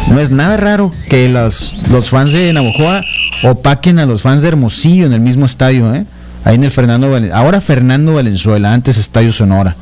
no 0.09 0.19
es 0.19 0.31
nada 0.31 0.57
raro 0.57 0.91
que 1.09 1.27
los, 1.29 1.75
los 1.91 2.09
fans 2.09 2.31
de 2.31 2.53
Navajoa 2.53 3.01
opaquen 3.43 3.99
a 3.99 4.05
los 4.05 4.21
fans 4.21 4.41
de 4.41 4.47
Hermosillo 4.47 5.05
en 5.05 5.13
el 5.13 5.19
mismo 5.19 5.45
estadio, 5.45 5.93
¿eh? 5.93 6.05
Ahí 6.45 6.55
en 6.55 6.63
el 6.63 6.69
Fernando 6.69 7.11
ahora 7.33 7.59
Fernando 7.59 8.13
Valenzuela, 8.13 8.71
antes 8.71 8.97
Estadio 8.97 9.31
Sonora. 9.31 9.75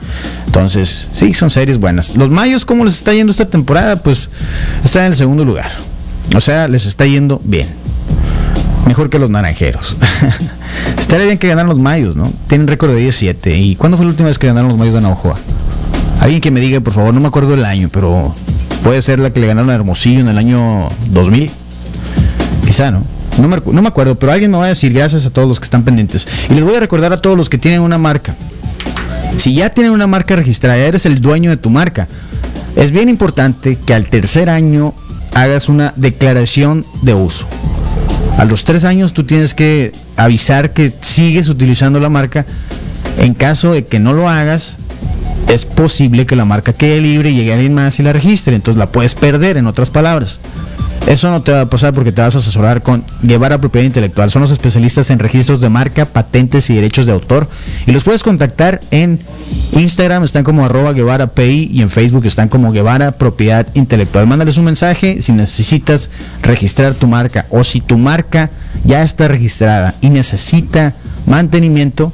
Entonces, 0.45 1.09
sí, 1.11 1.33
son 1.33 1.49
series 1.49 1.77
buenas. 1.77 2.15
Los 2.15 2.29
Mayos, 2.29 2.63
¿cómo 2.63 2.85
les 2.85 2.95
está 2.95 3.13
yendo 3.13 3.31
esta 3.31 3.45
temporada? 3.45 3.97
Pues 3.97 4.29
están 4.81 5.03
en 5.03 5.11
el 5.11 5.17
segundo 5.17 5.43
lugar. 5.43 5.71
O 6.33 6.39
sea, 6.39 6.69
les 6.69 6.85
está 6.85 7.05
yendo 7.05 7.41
bien. 7.43 7.82
Mejor 8.87 9.09
que 9.09 9.19
los 9.19 9.29
naranjeros. 9.29 9.95
Estaría 10.99 11.25
bien 11.25 11.37
que 11.37 11.47
ganaran 11.47 11.69
los 11.69 11.79
Mayos, 11.79 12.15
¿no? 12.15 12.31
Tienen 12.47 12.67
récord 12.67 12.91
de 12.91 12.97
17. 12.97 13.55
¿Y 13.57 13.75
cuándo 13.75 13.97
fue 13.97 14.05
la 14.05 14.11
última 14.11 14.27
vez 14.27 14.37
que 14.37 14.47
ganaron 14.47 14.69
los 14.69 14.77
Mayos 14.77 14.93
de 14.93 15.01
Navajoa? 15.01 15.37
Alguien 16.19 16.41
que 16.41 16.51
me 16.51 16.59
diga, 16.59 16.79
por 16.81 16.93
favor, 16.93 17.13
no 17.13 17.19
me 17.19 17.27
acuerdo 17.27 17.53
el 17.53 17.65
año, 17.65 17.89
pero 17.91 18.33
puede 18.83 19.01
ser 19.01 19.19
la 19.19 19.31
que 19.31 19.39
le 19.39 19.47
ganaron 19.47 19.69
a 19.69 19.75
Hermosillo 19.75 20.19
en 20.19 20.27
el 20.27 20.37
año 20.37 20.89
2000. 21.11 21.51
Quizá, 22.65 22.91
¿no? 22.91 23.03
No 23.37 23.47
me, 23.47 23.87
acuerdo, 23.87 24.15
pero 24.15 24.31
alguien 24.31 24.51
me 24.51 24.57
va 24.57 24.65
a 24.65 24.69
decir 24.69 24.93
gracias 24.93 25.25
a 25.25 25.31
todos 25.31 25.47
los 25.47 25.59
que 25.59 25.63
están 25.63 25.83
pendientes. 25.83 26.27
Y 26.49 26.53
les 26.53 26.63
voy 26.63 26.75
a 26.75 26.79
recordar 26.79 27.13
a 27.13 27.21
todos 27.21 27.35
los 27.35 27.49
que 27.49 27.57
tienen 27.57 27.81
una 27.81 27.97
marca. 27.97 28.35
Si 29.37 29.55
ya 29.55 29.71
tienen 29.71 29.91
una 29.91 30.05
marca 30.05 30.35
registrada, 30.35 30.77
eres 30.77 31.05
el 31.07 31.19
dueño 31.19 31.49
de 31.49 31.57
tu 31.57 31.69
marca, 31.71 32.07
es 32.75 32.91
bien 32.91 33.09
importante 33.09 33.77
que 33.77 33.93
al 33.93 34.05
tercer 34.05 34.49
año 34.49 34.93
hagas 35.33 35.67
una 35.67 35.93
declaración 35.95 36.85
de 37.01 37.15
uso. 37.15 37.47
A 38.37 38.45
los 38.45 38.65
tres 38.65 38.83
años 38.83 39.13
tú 39.13 39.23
tienes 39.23 39.53
que 39.53 39.91
avisar 40.17 40.73
que 40.73 40.93
sigues 40.99 41.49
utilizando 41.49 41.99
la 41.99 42.09
marca. 42.09 42.45
En 43.17 43.33
caso 43.33 43.73
de 43.73 43.85
que 43.85 43.99
no 43.99 44.13
lo 44.13 44.27
hagas, 44.27 44.77
es 45.47 45.65
posible 45.65 46.25
que 46.25 46.35
la 46.35 46.45
marca 46.45 46.73
quede 46.73 46.99
libre 46.99 47.29
y 47.29 47.35
llegue 47.35 47.51
a 47.51 47.55
alguien 47.55 47.75
más 47.75 47.99
y 47.99 48.03
la 48.03 48.11
registre. 48.11 48.55
Entonces 48.55 48.79
la 48.79 48.91
puedes 48.91 49.13
perder, 49.15 49.57
en 49.57 49.67
otras 49.67 49.89
palabras. 49.89 50.39
Eso 51.07 51.29
no 51.29 51.43
te 51.43 51.51
va 51.51 51.61
a 51.61 51.69
pasar 51.69 51.93
porque 51.93 52.13
te 52.13 52.21
vas 52.21 52.35
a 52.35 52.39
asesorar 52.39 52.81
con 52.81 53.03
Guevara 53.21 53.59
Propiedad 53.59 53.85
Intelectual. 53.85 54.31
Son 54.31 54.41
los 54.41 54.51
especialistas 54.51 55.09
en 55.09 55.19
registros 55.19 55.59
de 55.59 55.67
marca, 55.67 56.05
patentes 56.05 56.69
y 56.69 56.75
derechos 56.75 57.05
de 57.05 57.11
autor. 57.11 57.49
Y 57.85 57.91
los 57.91 58.05
puedes 58.05 58.23
contactar 58.23 58.79
en 58.89 59.19
Instagram, 59.73 60.23
están 60.23 60.45
como 60.45 60.65
arroba 60.65 60.93
Guevara 60.93 61.27
PI 61.27 61.69
y 61.73 61.81
en 61.81 61.89
Facebook 61.89 62.25
están 62.25 62.47
como 62.47 62.71
Guevara 62.71 63.11
Propiedad 63.11 63.67
Intelectual. 63.73 64.27
Mándales 64.27 64.57
un 64.57 64.63
mensaje 64.63 65.21
si 65.21 65.33
necesitas 65.33 66.09
registrar 66.41 66.93
tu 66.93 67.07
marca 67.07 67.47
o 67.49 67.65
si 67.65 67.81
tu 67.81 67.97
marca 67.97 68.49
ya 68.85 69.03
está 69.03 69.27
registrada 69.27 69.95
y 69.99 70.09
necesita 70.09 70.95
mantenimiento 71.25 72.13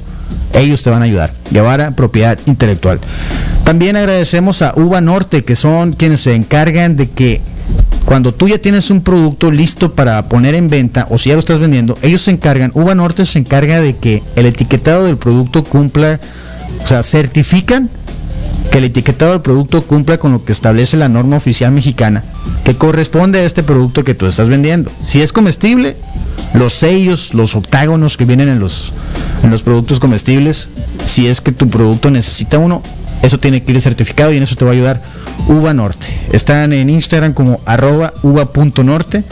ellos 0.52 0.82
te 0.82 0.90
van 0.90 1.02
a 1.02 1.04
ayudar. 1.04 1.32
Guevara 1.50 1.92
Propiedad 1.92 2.38
Intelectual. 2.46 3.00
También 3.64 3.96
agradecemos 3.96 4.62
a 4.62 4.72
Uva 4.76 5.00
Norte, 5.00 5.44
que 5.44 5.56
son 5.56 5.92
quienes 5.92 6.20
se 6.20 6.34
encargan 6.34 6.96
de 6.96 7.08
que 7.08 7.40
cuando 8.04 8.34
tú 8.34 8.48
ya 8.48 8.58
tienes 8.58 8.90
un 8.90 9.02
producto 9.02 9.50
listo 9.52 9.94
para 9.94 10.28
poner 10.28 10.54
en 10.54 10.68
venta 10.68 11.06
o 11.10 11.18
si 11.18 11.28
ya 11.28 11.36
lo 11.36 11.38
estás 11.38 11.60
vendiendo, 11.60 11.96
ellos 12.02 12.22
se 12.22 12.32
encargan, 12.32 12.72
Uva 12.74 12.94
Norte 12.94 13.24
se 13.24 13.38
encarga 13.38 13.80
de 13.80 13.96
que 13.96 14.22
el 14.34 14.46
etiquetado 14.46 15.04
del 15.04 15.16
producto 15.16 15.62
cumpla, 15.64 16.18
o 16.82 16.86
sea, 16.86 17.02
certifican 17.02 17.88
que 18.72 18.78
el 18.78 18.84
etiquetado 18.84 19.32
del 19.32 19.40
producto 19.40 19.82
cumpla 19.82 20.18
con 20.18 20.32
lo 20.32 20.44
que 20.44 20.52
establece 20.52 20.96
la 20.96 21.08
norma 21.08 21.36
oficial 21.36 21.72
mexicana 21.72 22.24
que 22.64 22.76
corresponde 22.76 23.40
a 23.40 23.44
este 23.44 23.62
producto 23.62 24.04
que 24.04 24.14
tú 24.14 24.26
estás 24.26 24.48
vendiendo. 24.48 24.90
Si 25.02 25.22
es 25.22 25.32
comestible, 25.32 25.96
los 26.54 26.72
sellos, 26.72 27.34
los 27.34 27.54
octágonos 27.56 28.16
que 28.16 28.24
vienen 28.24 28.48
en 28.48 28.58
los, 28.58 28.92
en 29.42 29.50
los 29.50 29.62
productos 29.62 30.00
comestibles, 30.00 30.68
si 31.04 31.26
es 31.26 31.40
que 31.40 31.52
tu 31.52 31.68
producto 31.68 32.10
necesita 32.10 32.58
uno, 32.58 32.82
eso 33.22 33.38
tiene 33.38 33.62
que 33.62 33.72
ir 33.72 33.80
certificado 33.80 34.32
y 34.32 34.36
en 34.36 34.42
eso 34.42 34.56
te 34.56 34.64
va 34.64 34.70
a 34.70 34.74
ayudar 34.74 35.02
Uva 35.46 35.74
Norte. 35.74 36.06
Están 36.32 36.72
en 36.72 36.90
Instagram 36.90 37.34
como 37.34 37.60
arroba 37.66 38.14
uva.norte. 38.22 39.24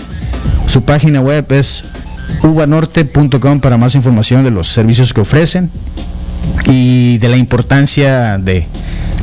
Su 0.67 0.83
página 0.83 1.21
web 1.21 1.51
es 1.53 1.85
uvanorte.com 2.43 3.61
para 3.61 3.79
más 3.79 3.95
información 3.95 4.45
de 4.45 4.51
los 4.51 4.69
servicios 4.69 5.15
que 5.15 5.23
ofrecen 5.23 5.71
y 6.67 7.19
de 7.19 7.29
la 7.29 7.37
importancia 7.37 8.37
de 8.39 8.67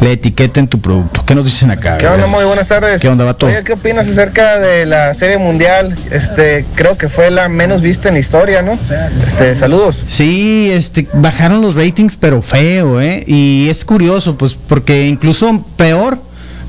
la 0.02 0.10
etiqueta 0.10 0.60
en 0.60 0.68
tu 0.68 0.80
producto. 0.80 1.24
¿Qué 1.26 1.36
nos 1.36 1.46
dicen 1.46 1.72
acá? 1.72 1.98
¿Qué 1.98 2.08
onda? 2.08 2.28
Muy 2.28 2.44
buenas 2.44 2.68
tardes. 2.68 3.02
¿Qué 3.02 3.08
onda, 3.08 3.26
vato? 3.26 3.46
Oye, 3.46 3.64
¿qué 3.64 3.74
opinas 3.74 4.08
acerca 4.08 4.60
de 4.60 4.86
la 4.86 5.14
serie 5.14 5.38
mundial? 5.38 5.98
Este, 6.12 6.66
creo 6.76 6.98
que 6.98 7.10
fue 7.10 7.32
la 7.32 7.50
menos 7.50 7.82
vista 7.82 8.10
en 8.10 8.16
la 8.16 8.20
historia, 8.20 8.62
¿no? 8.62 8.78
Este, 9.26 9.56
saludos. 9.56 10.04
Sí, 10.08 10.70
este, 10.72 11.08
bajaron 11.14 11.62
los 11.62 11.76
ratings, 11.76 12.16
pero 12.18 12.42
feo, 12.42 13.02
¿eh? 13.02 13.24
Y 13.26 13.68
es 13.70 13.86
curioso, 13.86 14.38
pues, 14.38 14.54
porque 14.54 15.08
incluso 15.08 15.66
peor 15.78 16.20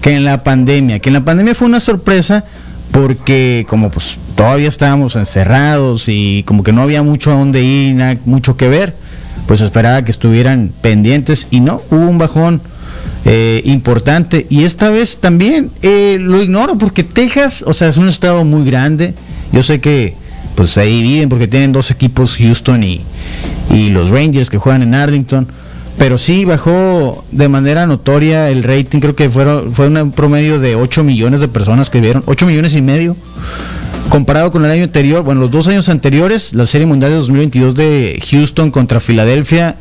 que 0.00 0.14
en 0.14 0.24
la 0.24 0.44
pandemia, 0.44 0.98
que 1.00 1.08
en 1.08 1.14
la 1.14 1.24
pandemia 1.24 1.54
fue 1.54 1.66
una 1.66 1.80
sorpresa 1.80 2.44
porque 2.92 3.66
como 3.68 3.90
pues 3.90 4.16
todavía 4.36 4.68
estábamos 4.68 5.16
encerrados 5.16 6.04
y 6.06 6.44
como 6.44 6.62
que 6.62 6.72
no 6.72 6.82
había 6.82 7.02
mucho 7.02 7.30
a 7.30 7.34
dónde 7.34 7.62
ir, 7.62 7.94
nada, 7.94 8.16
mucho 8.24 8.56
que 8.56 8.68
ver, 8.68 8.94
pues 9.46 9.60
esperaba 9.60 10.02
que 10.02 10.10
estuvieran 10.10 10.72
pendientes 10.80 11.46
y 11.50 11.60
no, 11.60 11.82
hubo 11.90 12.08
un 12.08 12.18
bajón 12.18 12.62
eh, 13.28 13.60
importante. 13.64 14.46
Y 14.48 14.62
esta 14.62 14.88
vez 14.88 15.18
también 15.18 15.70
eh, 15.82 16.16
lo 16.20 16.40
ignoro 16.40 16.78
porque 16.78 17.02
Texas, 17.02 17.64
o 17.66 17.72
sea, 17.72 17.88
es 17.88 17.96
un 17.96 18.08
estado 18.08 18.44
muy 18.44 18.64
grande. 18.64 19.14
Yo 19.52 19.64
sé 19.64 19.80
que 19.80 20.14
pues 20.54 20.70
se 20.70 20.82
dividen 20.84 21.28
porque 21.28 21.48
tienen 21.48 21.72
dos 21.72 21.90
equipos, 21.90 22.36
Houston 22.36 22.84
y, 22.84 23.02
y 23.68 23.90
los 23.90 24.10
Rangers 24.10 24.48
que 24.48 24.58
juegan 24.58 24.82
en 24.82 24.94
Arlington. 24.94 25.48
Pero 25.98 26.18
sí 26.18 26.44
bajó 26.44 27.24
de 27.32 27.48
manera 27.48 27.86
notoria 27.86 28.48
el 28.50 28.62
rating, 28.62 29.00
creo 29.00 29.16
que 29.16 29.28
fueron, 29.28 29.72
fue 29.72 29.88
un 29.88 30.12
promedio 30.12 30.60
de 30.60 30.76
8 30.76 31.02
millones 31.02 31.40
de 31.40 31.48
personas 31.48 31.90
que 31.90 32.00
vieron, 32.00 32.22
8 32.26 32.46
millones 32.46 32.76
y 32.76 32.82
medio. 32.82 33.16
Comparado 34.08 34.52
con 34.52 34.64
el 34.64 34.70
año 34.70 34.84
anterior, 34.84 35.24
bueno, 35.24 35.40
los 35.40 35.50
dos 35.50 35.66
años 35.66 35.88
anteriores, 35.88 36.52
la 36.52 36.64
Serie 36.64 36.86
Mundial 36.86 37.10
de 37.10 37.16
2022 37.16 37.74
de 37.74 38.22
Houston 38.30 38.70
contra 38.70 39.00
Filadelfia, 39.00 39.76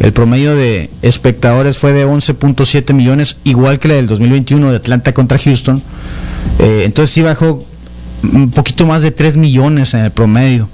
el 0.00 0.14
promedio 0.14 0.56
de 0.56 0.90
espectadores 1.02 1.78
fue 1.78 1.92
de 1.92 2.06
11.7 2.06 2.94
millones, 2.94 3.36
igual 3.44 3.78
que 3.78 3.88
la 3.88 3.94
del 3.94 4.06
2021 4.06 4.70
de 4.70 4.76
Atlanta 4.76 5.12
contra 5.12 5.38
Houston. 5.38 5.82
Eh, 6.58 6.82
entonces 6.86 7.14
sí 7.14 7.22
bajó 7.22 7.62
un 8.22 8.50
poquito 8.50 8.86
más 8.86 9.02
de 9.02 9.10
3 9.10 9.36
millones 9.36 9.92
en 9.92 10.00
el 10.00 10.10
promedio. 10.10 10.70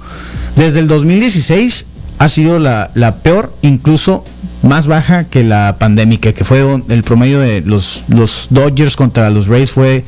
Desde 0.55 0.79
el 0.79 0.87
2016 0.87 1.85
ha 2.19 2.29
sido 2.29 2.57
la, 2.57 2.89
peor, 3.21 3.53
incluso 3.61 4.23
más 4.63 4.87
baja 4.87 5.25
que 5.25 5.43
la 5.43 5.75
pandémica, 5.77 6.31
que 6.31 6.45
fue 6.45 6.81
el 6.87 7.03
promedio 7.03 7.41
de 7.41 7.61
los 7.61 8.03
Dodgers 8.49 8.95
contra 8.95 9.29
los 9.29 9.47
Rays 9.47 9.71
fue 9.71 10.05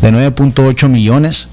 de 0.00 0.12
9.8 0.12 0.88
millones. 0.88 1.48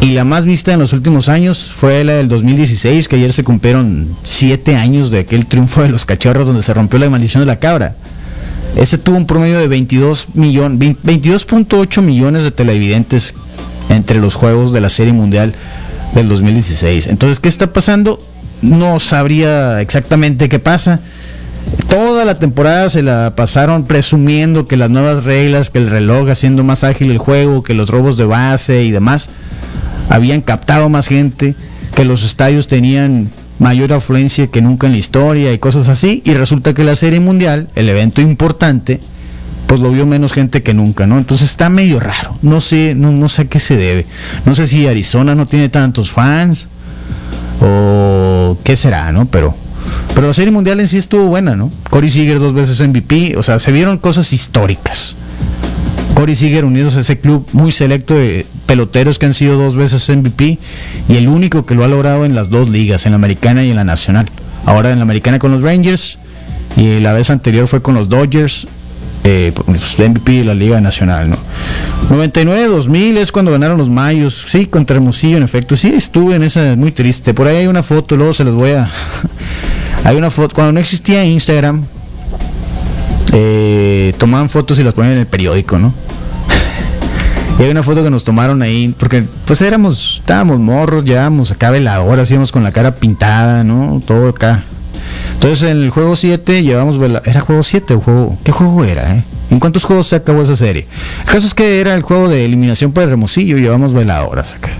Y 0.00 0.12
la 0.12 0.24
más 0.24 0.44
vista 0.44 0.72
en 0.72 0.80
los 0.80 0.92
últimos 0.92 1.28
años 1.28 1.70
fue 1.72 2.04
la 2.04 2.14
del 2.14 2.28
2016, 2.28 3.08
que 3.08 3.16
ayer 3.16 3.32
se 3.32 3.42
cumplieron 3.42 4.08
7 4.22 4.76
años 4.76 5.10
de 5.10 5.20
aquel 5.20 5.46
triunfo 5.46 5.82
de 5.82 5.88
los 5.88 6.04
cachorros 6.04 6.46
donde 6.46 6.62
se 6.62 6.74
rompió 6.74 6.98
la 6.98 7.08
maldición 7.08 7.40
de 7.40 7.46
la 7.46 7.56
cabra. 7.56 7.94
Ese 8.76 8.98
tuvo 8.98 9.16
un 9.16 9.26
promedio 9.26 9.60
de 9.60 9.68
22 9.68 10.28
millones, 10.34 10.96
22.8 11.04 12.02
millones 12.02 12.42
de 12.44 12.50
televidentes 12.50 13.34
entre 13.88 14.18
los 14.18 14.34
juegos 14.34 14.72
de 14.72 14.80
la 14.80 14.88
Serie 14.88 15.12
Mundial 15.12 15.54
del 16.14 16.28
2016. 16.28 17.06
Entonces, 17.06 17.40
¿qué 17.40 17.48
está 17.48 17.72
pasando? 17.72 18.20
No 18.62 18.98
sabría 19.00 19.80
exactamente 19.80 20.48
qué 20.48 20.58
pasa. 20.58 21.00
Toda 21.88 22.24
la 22.24 22.38
temporada 22.38 22.88
se 22.90 23.02
la 23.02 23.34
pasaron 23.36 23.84
presumiendo 23.84 24.66
que 24.66 24.76
las 24.76 24.90
nuevas 24.90 25.24
reglas, 25.24 25.70
que 25.70 25.78
el 25.78 25.90
reloj 25.90 26.28
haciendo 26.28 26.64
más 26.64 26.82
ágil 26.84 27.10
el 27.10 27.18
juego, 27.18 27.62
que 27.62 27.74
los 27.74 27.88
robos 27.88 28.16
de 28.16 28.24
base 28.24 28.82
y 28.82 28.90
demás 28.90 29.30
habían 30.08 30.40
captado 30.40 30.88
más 30.88 31.06
gente, 31.06 31.54
que 31.94 32.04
los 32.04 32.24
estadios 32.24 32.66
tenían 32.66 33.30
mayor 33.58 33.92
afluencia 33.92 34.48
que 34.48 34.60
nunca 34.60 34.86
en 34.86 34.94
la 34.94 34.98
historia 34.98 35.52
y 35.52 35.58
cosas 35.58 35.88
así. 35.88 36.22
Y 36.24 36.34
resulta 36.34 36.74
que 36.74 36.84
la 36.84 36.96
Serie 36.96 37.20
Mundial, 37.20 37.68
el 37.74 37.88
evento 37.88 38.20
importante, 38.20 39.00
pues 39.66 39.80
lo 39.80 39.90
vio 39.90 40.06
menos 40.06 40.32
gente 40.32 40.62
que 40.62 40.74
nunca, 40.74 41.06
¿no? 41.06 41.18
Entonces 41.18 41.50
está 41.50 41.68
medio 41.68 42.00
raro. 42.00 42.36
No 42.42 42.60
sé, 42.60 42.94
no, 42.94 43.12
no 43.12 43.28
sé 43.28 43.42
a 43.42 43.44
qué 43.46 43.58
se 43.58 43.76
debe. 43.76 44.06
No 44.44 44.54
sé 44.54 44.66
si 44.66 44.86
Arizona 44.86 45.34
no 45.34 45.46
tiene 45.46 45.68
tantos 45.68 46.10
fans 46.10 46.68
o 47.60 48.58
qué 48.62 48.76
será, 48.76 49.12
¿no? 49.12 49.26
Pero 49.26 49.54
pero 50.14 50.26
la 50.26 50.32
Serie 50.32 50.52
Mundial 50.52 50.80
en 50.80 50.88
sí 50.88 50.98
estuvo 50.98 51.26
buena, 51.26 51.56
¿no? 51.56 51.70
Corey 51.90 52.10
Seager 52.10 52.38
dos 52.38 52.54
veces 52.54 52.80
MVP, 52.80 53.36
o 53.36 53.42
sea, 53.42 53.58
se 53.58 53.72
vieron 53.72 53.98
cosas 53.98 54.32
históricas. 54.32 55.16
Corey 56.14 56.36
Seager 56.36 56.64
unidos 56.64 56.96
a 56.96 57.00
ese 57.00 57.18
club 57.18 57.46
muy 57.52 57.72
selecto 57.72 58.14
de 58.14 58.46
peloteros 58.66 59.18
que 59.18 59.26
han 59.26 59.34
sido 59.34 59.58
dos 59.58 59.74
veces 59.74 60.08
MVP 60.08 60.58
y 61.08 61.16
el 61.16 61.28
único 61.28 61.66
que 61.66 61.74
lo 61.74 61.84
ha 61.84 61.88
logrado 61.88 62.24
en 62.24 62.34
las 62.34 62.50
dos 62.50 62.68
ligas, 62.68 63.04
en 63.06 63.12
la 63.12 63.16
americana 63.16 63.64
y 63.64 63.70
en 63.70 63.76
la 63.76 63.84
nacional. 63.84 64.30
Ahora 64.64 64.92
en 64.92 64.98
la 64.98 65.02
americana 65.02 65.38
con 65.38 65.50
los 65.50 65.62
Rangers 65.62 66.18
y 66.76 67.00
la 67.00 67.12
vez 67.12 67.30
anterior 67.30 67.66
fue 67.66 67.82
con 67.82 67.94
los 67.94 68.08
Dodgers, 68.08 68.68
eh, 69.26 69.52
pues, 69.54 69.98
MVP 69.98 70.32
de 70.32 70.44
la 70.44 70.54
Liga 70.54 70.80
Nacional, 70.82 71.30
¿no? 71.30 71.38
99-2000 72.10 73.16
es 73.16 73.32
cuando 73.32 73.50
ganaron 73.50 73.78
los 73.78 73.88
Mayos, 73.88 74.44
sí, 74.48 74.66
contra 74.66 74.96
Hermosillo, 74.96 75.38
en 75.38 75.42
efecto, 75.42 75.76
sí, 75.76 75.94
estuve 75.96 76.36
en 76.36 76.42
esa, 76.42 76.76
muy 76.76 76.92
triste. 76.92 77.32
Por 77.32 77.46
ahí 77.46 77.56
hay 77.56 77.66
una 77.66 77.82
foto, 77.82 78.16
luego 78.16 78.34
se 78.34 78.44
los 78.44 78.54
voy 78.54 78.72
a. 78.72 78.88
hay 80.04 80.16
una 80.16 80.30
foto, 80.30 80.54
cuando 80.54 80.74
no 80.74 80.80
existía 80.80 81.24
Instagram, 81.24 81.84
eh, 83.32 84.12
tomaban 84.18 84.50
fotos 84.50 84.78
y 84.78 84.84
las 84.84 84.92
ponían 84.92 85.14
en 85.14 85.20
el 85.20 85.26
periódico, 85.26 85.78
¿no? 85.78 85.94
y 87.58 87.62
hay 87.62 87.70
una 87.70 87.82
foto 87.82 88.04
que 88.04 88.10
nos 88.10 88.24
tomaron 88.24 88.60
ahí, 88.60 88.94
porque 88.98 89.24
pues 89.46 89.62
éramos, 89.62 90.18
estábamos 90.20 90.60
morros, 90.60 91.02
llevábamos 91.02 91.50
acá 91.50 91.70
veladora, 91.70 92.22
hacíamos 92.22 92.52
con 92.52 92.62
la 92.62 92.72
cara 92.72 92.96
pintada, 92.96 93.64
¿no? 93.64 94.02
Todo 94.06 94.28
acá. 94.28 94.64
Entonces 95.34 95.62
en 95.68 95.82
el 95.82 95.90
juego 95.90 96.16
7 96.16 96.62
llevamos. 96.62 96.98
¿Era 97.24 97.40
juego 97.40 97.62
7 97.62 97.94
o 97.94 98.00
juego? 98.00 98.38
¿Qué 98.44 98.52
juego 98.52 98.84
era, 98.84 99.16
eh? 99.16 99.24
¿En 99.50 99.60
cuántos 99.60 99.84
juegos 99.84 100.08
se 100.08 100.16
acabó 100.16 100.42
esa 100.42 100.56
serie? 100.56 100.86
El 101.20 101.32
caso 101.32 101.46
es 101.46 101.54
que 101.54 101.80
era 101.80 101.94
el 101.94 102.02
juego 102.02 102.28
de 102.28 102.44
eliminación 102.44 102.92
por 102.92 103.02
el 103.02 103.10
Remosillo 103.10 103.58
y 103.58 103.62
llevamos 103.62 103.92
veladoras 103.92 104.54
acá. 104.54 104.70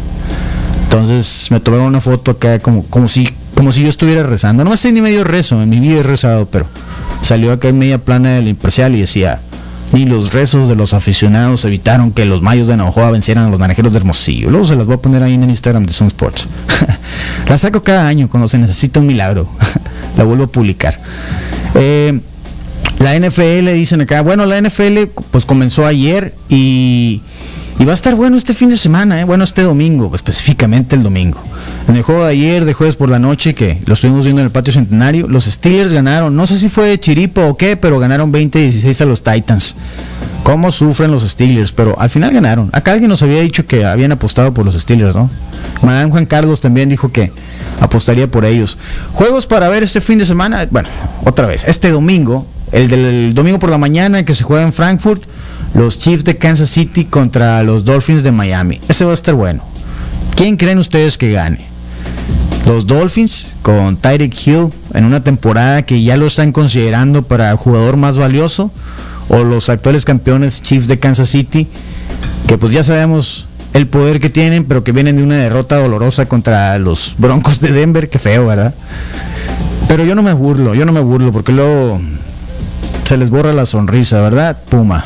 Entonces 0.84 1.48
me 1.50 1.60
tomaron 1.60 1.86
una 1.86 2.00
foto 2.00 2.30
acá 2.32 2.58
como, 2.60 2.84
como 2.84 3.08
si 3.08 3.28
como 3.54 3.72
si 3.72 3.82
yo 3.82 3.88
estuviera 3.88 4.22
rezando. 4.22 4.64
No 4.64 4.76
sé 4.76 4.92
ni 4.92 5.00
medio 5.00 5.24
rezo, 5.24 5.62
en 5.62 5.70
mi 5.70 5.80
vida 5.80 6.00
he 6.00 6.02
rezado, 6.02 6.46
pero 6.46 6.66
salió 7.22 7.52
acá 7.52 7.68
en 7.68 7.78
media 7.78 7.98
plana 7.98 8.34
del 8.34 8.48
imparcial 8.48 8.94
y 8.94 9.00
decía, 9.00 9.40
ni 9.94 10.06
los 10.06 10.32
rezos 10.32 10.68
de 10.68 10.74
los 10.74 10.92
aficionados 10.92 11.64
evitaron 11.64 12.10
que 12.10 12.24
los 12.24 12.42
mayos 12.42 12.66
de 12.66 12.76
Navajoa 12.76 13.12
vencieran 13.12 13.44
a 13.44 13.48
los 13.48 13.60
naranjeros 13.60 13.92
de 13.92 13.98
Hermosillo. 14.00 14.50
Luego 14.50 14.66
se 14.66 14.74
las 14.74 14.86
voy 14.86 14.96
a 14.96 14.98
poner 14.98 15.22
ahí 15.22 15.34
en 15.34 15.44
el 15.44 15.50
Instagram 15.50 15.86
de 15.86 15.92
Sun 15.92 16.08
Sports. 16.08 16.48
la 17.48 17.56
saco 17.56 17.84
cada 17.84 18.08
año 18.08 18.28
cuando 18.28 18.48
se 18.48 18.58
necesita 18.58 18.98
un 18.98 19.06
milagro. 19.06 19.48
la 20.16 20.24
vuelvo 20.24 20.44
a 20.44 20.46
publicar. 20.48 21.00
Eh, 21.76 22.20
la 22.98 23.16
NFL 23.16 23.68
dicen 23.72 24.00
acá, 24.00 24.20
bueno, 24.22 24.46
la 24.46 24.60
NFL 24.60 25.04
pues 25.30 25.44
comenzó 25.46 25.86
ayer 25.86 26.34
y 26.48 27.22
y 27.78 27.84
va 27.84 27.92
a 27.92 27.94
estar 27.94 28.14
bueno 28.14 28.36
este 28.36 28.54
fin 28.54 28.70
de 28.70 28.76
semana, 28.76 29.20
¿eh? 29.20 29.24
bueno, 29.24 29.42
este 29.42 29.62
domingo, 29.62 30.14
específicamente 30.14 30.94
el 30.94 31.02
domingo. 31.02 31.40
En 31.88 31.96
el 31.96 32.02
juego 32.02 32.24
de 32.24 32.30
ayer, 32.30 32.64
de 32.64 32.72
jueves 32.72 32.94
por 32.94 33.10
la 33.10 33.18
noche, 33.18 33.54
que 33.54 33.82
lo 33.86 33.94
estuvimos 33.94 34.24
viendo 34.24 34.40
en 34.40 34.46
el 34.46 34.52
patio 34.52 34.72
centenario, 34.72 35.26
los 35.26 35.44
Steelers 35.44 35.92
ganaron, 35.92 36.36
no 36.36 36.46
sé 36.46 36.58
si 36.58 36.68
fue 36.68 36.98
chiripo 36.98 37.42
o 37.42 37.56
qué, 37.56 37.76
pero 37.76 37.98
ganaron 37.98 38.32
20-16 38.32 39.00
a 39.00 39.04
los 39.06 39.22
Titans. 39.22 39.74
¿Cómo 40.44 40.70
sufren 40.70 41.10
los 41.10 41.22
Steelers? 41.22 41.72
Pero 41.72 41.98
al 41.98 42.10
final 42.10 42.32
ganaron. 42.32 42.68
Acá 42.72 42.92
alguien 42.92 43.08
nos 43.08 43.22
había 43.22 43.40
dicho 43.40 43.66
que 43.66 43.84
habían 43.84 44.12
apostado 44.12 44.52
por 44.54 44.64
los 44.64 44.74
Steelers, 44.74 45.14
¿no? 45.14 45.30
Madame 45.82 46.10
Juan 46.10 46.26
Carlos 46.26 46.60
también 46.60 46.88
dijo 46.88 47.10
que 47.10 47.32
apostaría 47.80 48.30
por 48.30 48.44
ellos. 48.44 48.78
Juegos 49.14 49.46
para 49.46 49.68
ver 49.68 49.82
este 49.82 50.00
fin 50.00 50.18
de 50.18 50.26
semana, 50.26 50.66
bueno, 50.70 50.88
otra 51.24 51.46
vez, 51.46 51.64
este 51.66 51.90
domingo, 51.90 52.46
el 52.72 52.88
del 52.88 53.34
domingo 53.34 53.58
por 53.58 53.70
la 53.70 53.78
mañana 53.78 54.24
que 54.24 54.34
se 54.34 54.44
juega 54.44 54.62
en 54.62 54.72
Frankfurt 54.72 55.24
los 55.74 55.98
Chiefs 55.98 56.24
de 56.24 56.38
Kansas 56.38 56.70
City 56.70 57.04
contra 57.04 57.62
los 57.64 57.84
Dolphins 57.84 58.22
de 58.22 58.32
Miami. 58.32 58.80
Ese 58.88 59.04
va 59.04 59.10
a 59.10 59.14
estar 59.14 59.34
bueno. 59.34 59.64
¿Quién 60.36 60.56
creen 60.56 60.78
ustedes 60.78 61.18
que 61.18 61.32
gane? 61.32 61.66
Los 62.66 62.86
Dolphins 62.86 63.48
con 63.62 63.96
Tyreek 63.96 64.34
Hill 64.46 64.72
en 64.94 65.04
una 65.04 65.22
temporada 65.22 65.82
que 65.82 66.02
ya 66.02 66.16
lo 66.16 66.26
están 66.26 66.52
considerando 66.52 67.22
para 67.22 67.54
jugador 67.56 67.96
más 67.96 68.16
valioso 68.16 68.70
o 69.28 69.42
los 69.42 69.68
actuales 69.68 70.04
campeones 70.04 70.62
Chiefs 70.62 70.88
de 70.88 70.98
Kansas 70.98 71.28
City 71.28 71.66
que 72.46 72.56
pues 72.56 72.72
ya 72.72 72.82
sabemos 72.82 73.46
el 73.74 73.86
poder 73.86 74.20
que 74.20 74.30
tienen 74.30 74.64
pero 74.64 74.84
que 74.84 74.92
vienen 74.92 75.16
de 75.16 75.22
una 75.22 75.36
derrota 75.36 75.76
dolorosa 75.76 76.26
contra 76.26 76.78
los 76.78 77.16
Broncos 77.18 77.60
de 77.60 77.72
Denver, 77.72 78.08
que 78.08 78.18
feo, 78.18 78.46
¿verdad? 78.46 78.74
Pero 79.88 80.04
yo 80.04 80.14
no 80.14 80.22
me 80.22 80.32
burlo, 80.32 80.74
yo 80.74 80.86
no 80.86 80.92
me 80.92 81.00
burlo 81.00 81.32
porque 81.32 81.52
luego 81.52 82.00
se 83.04 83.16
les 83.18 83.28
borra 83.30 83.52
la 83.52 83.66
sonrisa, 83.66 84.22
¿verdad? 84.22 84.56
Puma 84.68 85.04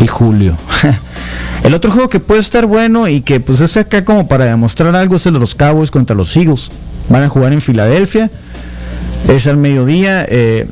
y 0.00 0.06
Julio. 0.06 0.56
El 1.62 1.74
otro 1.74 1.90
juego 1.90 2.08
que 2.08 2.20
puede 2.20 2.40
estar 2.40 2.66
bueno 2.66 3.08
y 3.08 3.22
que 3.22 3.40
pues 3.40 3.60
es 3.60 3.76
acá 3.76 4.04
como 4.04 4.28
para 4.28 4.44
demostrar 4.44 4.94
algo 4.94 5.16
es 5.16 5.26
el 5.26 5.34
de 5.34 5.40
los 5.40 5.54
Cowboys 5.54 5.90
contra 5.90 6.14
los 6.14 6.36
Eagles. 6.36 6.70
Van 7.08 7.24
a 7.24 7.28
jugar 7.28 7.52
en 7.52 7.60
Filadelfia. 7.60 8.30
Es 9.28 9.48
al 9.48 9.56
mediodía. 9.56 10.24
Eh, 10.28 10.68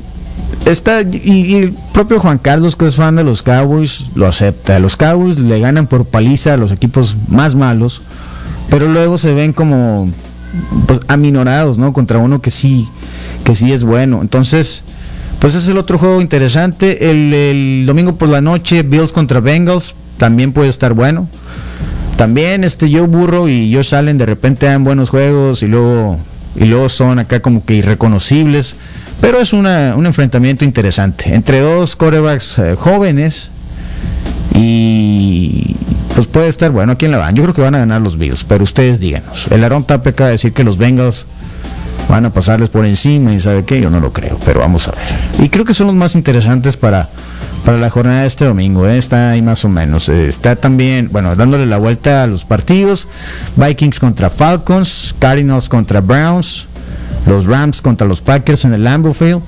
está, 0.65 1.01
y, 1.01 1.55
el 1.55 1.73
propio 1.93 2.19
Juan 2.19 2.37
Carlos, 2.37 2.77
que 2.77 2.87
es 2.87 2.95
fan 2.95 3.17
de 3.17 3.25
los 3.25 3.41
Cowboys, 3.41 4.05
lo 4.15 4.25
acepta. 4.25 4.79
Los 4.79 4.95
Cowboys 4.95 5.37
le 5.37 5.59
ganan 5.59 5.87
por 5.87 6.05
paliza 6.05 6.53
a 6.53 6.57
los 6.57 6.71
equipos 6.71 7.17
más 7.27 7.55
malos, 7.55 8.01
pero 8.69 8.87
luego 8.87 9.17
se 9.17 9.33
ven 9.33 9.51
como 9.51 10.09
pues, 10.87 11.01
aminorados, 11.09 11.77
¿no? 11.77 11.91
Contra 11.91 12.19
uno 12.19 12.41
que 12.41 12.51
sí, 12.51 12.87
que 13.43 13.55
sí 13.55 13.73
es 13.73 13.83
bueno. 13.83 14.21
Entonces, 14.21 14.83
pues 15.45 15.53
es 15.53 15.67
el 15.67 15.77
otro 15.77 15.99
juego 15.99 16.21
interesante. 16.21 17.11
El, 17.11 17.85
domingo 17.85 18.15
por 18.15 18.29
la 18.29 18.41
noche, 18.41 18.81
Bills 18.81 19.11
contra 19.11 19.41
Bengals, 19.41 19.93
también 20.17 20.53
puede 20.53 20.69
estar 20.69 20.95
bueno. 20.95 21.29
También 22.17 22.63
este 22.63 22.91
Joe 22.91 23.05
Burro 23.05 23.47
y 23.47 23.71
Josh 23.71 23.93
Allen 23.93 24.17
de 24.17 24.25
repente 24.25 24.65
dan 24.65 24.83
buenos 24.83 25.11
juegos 25.11 25.61
y 25.61 25.67
luego, 25.67 26.17
y 26.55 26.65
luego 26.65 26.89
son 26.89 27.19
acá 27.19 27.41
como 27.41 27.63
que 27.63 27.75
irreconocibles. 27.75 28.75
Pero 29.21 29.39
es 29.39 29.53
un 29.53 29.67
enfrentamiento 29.67 30.65
interesante 30.65 31.35
entre 31.35 31.59
dos 31.59 31.95
corebacks 31.95 32.57
eh, 32.57 32.75
jóvenes 32.75 33.51
y 34.55 35.75
pues 36.15 36.25
puede 36.25 36.47
estar 36.47 36.71
bueno. 36.71 36.93
¿A 36.93 36.95
quién 36.95 37.11
la 37.11 37.19
van? 37.19 37.35
Yo 37.35 37.43
creo 37.43 37.53
que 37.53 37.61
van 37.61 37.75
a 37.75 37.77
ganar 37.77 38.01
los 38.01 38.17
Bills, 38.17 38.43
pero 38.45 38.63
ustedes 38.63 38.99
díganos. 38.99 39.45
El 39.51 39.63
Aaron 39.63 39.83
Tape 39.83 40.09
acaba 40.09 40.29
de 40.29 40.33
decir 40.37 40.53
que 40.53 40.63
los 40.63 40.79
Bengals 40.79 41.27
van 42.09 42.25
a 42.25 42.31
pasarles 42.31 42.69
por 42.69 42.85
encima 42.85 43.33
y 43.33 43.39
sabe 43.39 43.65
qué, 43.65 43.81
yo 43.81 43.89
no 43.89 43.99
lo 43.99 44.13
creo, 44.13 44.39
pero 44.45 44.59
vamos 44.59 44.87
a 44.87 44.91
ver. 44.91 45.05
Y 45.39 45.49
creo 45.49 45.65
que 45.65 45.73
son 45.73 45.87
los 45.87 45.95
más 45.95 46.15
interesantes 46.15 46.77
para, 46.77 47.09
para 47.63 47.77
la 47.77 47.89
jornada 47.89 48.21
de 48.21 48.27
este 48.27 48.45
domingo, 48.45 48.87
¿eh? 48.87 48.97
está 48.97 49.31
ahí 49.31 49.41
más 49.41 49.65
o 49.65 49.69
menos. 49.69 50.09
Eh, 50.09 50.27
está 50.27 50.55
también, 50.55 51.09
bueno, 51.11 51.35
dándole 51.35 51.65
la 51.65 51.77
vuelta 51.77 52.23
a 52.23 52.27
los 52.27 52.45
partidos, 52.45 53.07
Vikings 53.55 53.99
contra 53.99 54.29
Falcons, 54.29 55.15
Cardinals 55.19 55.69
contra 55.69 56.01
Browns, 56.01 56.67
los 57.25 57.45
Rams 57.45 57.81
contra 57.81 58.07
los 58.07 58.21
Packers 58.21 58.65
en 58.65 58.73
el 58.73 58.83
Lambeau 58.83 59.13
Field. 59.13 59.41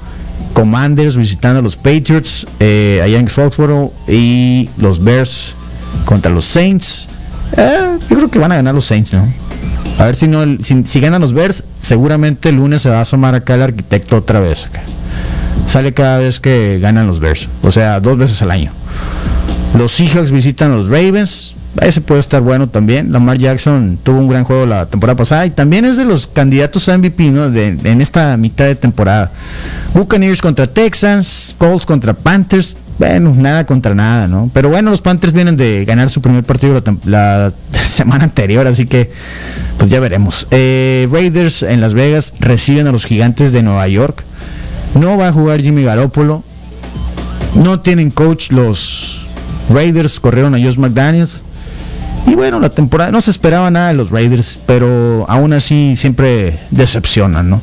Commanders 0.54 1.18
visitando 1.18 1.60
a 1.60 1.62
los 1.62 1.76
Patriots 1.76 2.48
eh, 2.60 3.02
allá 3.04 3.20
en 3.20 3.28
Foxborough 3.28 3.92
y 4.08 4.70
los 4.78 5.04
Bears 5.04 5.54
contra 6.06 6.32
los 6.32 6.46
Saints. 6.46 7.08
Eh, 7.56 7.98
yo 8.10 8.16
creo 8.16 8.32
que 8.32 8.40
van 8.40 8.52
a 8.52 8.56
ganar 8.56 8.74
los 8.74 8.86
Saints, 8.86 9.14
¿no? 9.14 9.32
A 10.00 10.06
ver 10.06 10.16
si 10.16 11.00
ganan 11.00 11.22
los 11.22 11.34
Bears, 11.34 11.64
seguramente 11.80 12.50
el 12.50 12.58
lunes 12.58 12.84
se 12.84 12.90
va 12.90 13.00
a 13.00 13.02
asomar 13.02 13.36
acá 13.36 13.56
el 13.56 13.64
arquitecto 13.64 14.18
otra 14.18 14.40
vez. 14.40 14.70
Sale 15.66 15.94
cada 15.94 16.20
vez 16.20 16.40
que 16.40 16.80
ganan 16.80 17.08
los 17.08 17.20
Bears, 17.20 17.50
o 17.64 17.72
sea, 17.72 18.00
dos 18.00 18.18
veces 18.18 18.42
al 18.42 18.52
año. 18.52 18.72
Los 19.78 19.92
Seahawks 19.94 20.32
visitan 20.32 20.72
a 20.72 20.76
los 20.76 20.88
Ravens, 20.88 21.56
ese 21.82 22.02
puede 22.02 22.20
estar 22.20 22.42
bueno 22.42 22.68
también. 22.70 23.12
Lamar 23.12 23.38
Jackson 23.38 24.00
tuvo 24.02 24.20
un 24.20 24.28
gran 24.28 24.44
juego 24.44 24.66
la 24.66 24.86
temporada 24.88 25.18
pasada 25.18 25.46
y 25.46 25.52
también 25.52 25.86
es 25.86 25.98
de 25.98 26.06
los 26.06 26.26
candidatos 26.26 26.90
a 26.90 26.98
MVP 26.98 27.28
en 27.28 28.02
esta 28.02 28.38
mitad 28.38 28.66
de 28.66 28.76
temporada. 28.76 29.32
Buccaneers 29.94 30.42
contra 30.42 30.66
Texans, 30.68 31.56
Colts 31.58 31.86
contra 31.86 32.14
Panthers 32.14 32.78
bueno, 32.98 33.34
nada 33.36 33.66
contra 33.66 33.94
nada, 33.94 34.28
¿no? 34.28 34.50
Pero 34.54 34.70
bueno, 34.70 34.90
los 34.90 35.02
Panthers 35.02 35.34
vienen 35.34 35.56
de 35.56 35.86
ganar 35.86 36.10
su 36.10 36.22
primer 36.22 36.44
partido 36.44 36.82
la, 37.06 37.54
semana 37.72 38.24
anterior, 38.24 38.66
así 38.68 38.86
que 38.86 39.12
pues 39.78 39.92
ya 39.92 40.00
veremos. 40.00 40.48
Eh, 40.52 41.08
Raiders 41.12 41.64
en 41.64 41.82
Las 41.82 41.94
Vegas 41.94 42.34
reciben 42.40 42.88
a 42.88 42.92
los 42.92 43.06
gigantes 43.06 43.52
de 43.52 43.62
Nueva 43.62 43.88
York. 43.88 44.24
No 44.96 45.18
va 45.18 45.28
a 45.28 45.32
jugar 45.32 45.62
Jimmy 45.62 45.84
Garoppolo. 45.84 46.44
No 47.56 47.80
tienen 47.80 48.12
coach 48.12 48.52
los 48.52 49.28
Raiders, 49.70 50.20
corrieron 50.20 50.56
a 50.56 50.60
Josh 50.60 50.78
McDaniels. 50.78 51.44
Y 52.26 52.36
bueno, 52.36 52.60
la 52.60 52.70
temporada 52.70 53.12
no 53.12 53.22
se 53.22 53.32
esperaba 53.32 53.72
nada 53.72 53.88
de 53.88 53.94
los 53.94 54.12
Raiders, 54.12 54.60
pero 54.66 55.26
aún 55.30 55.54
así 55.54 55.96
siempre 55.96 56.60
decepcionan, 56.72 57.50
¿no? 57.50 57.62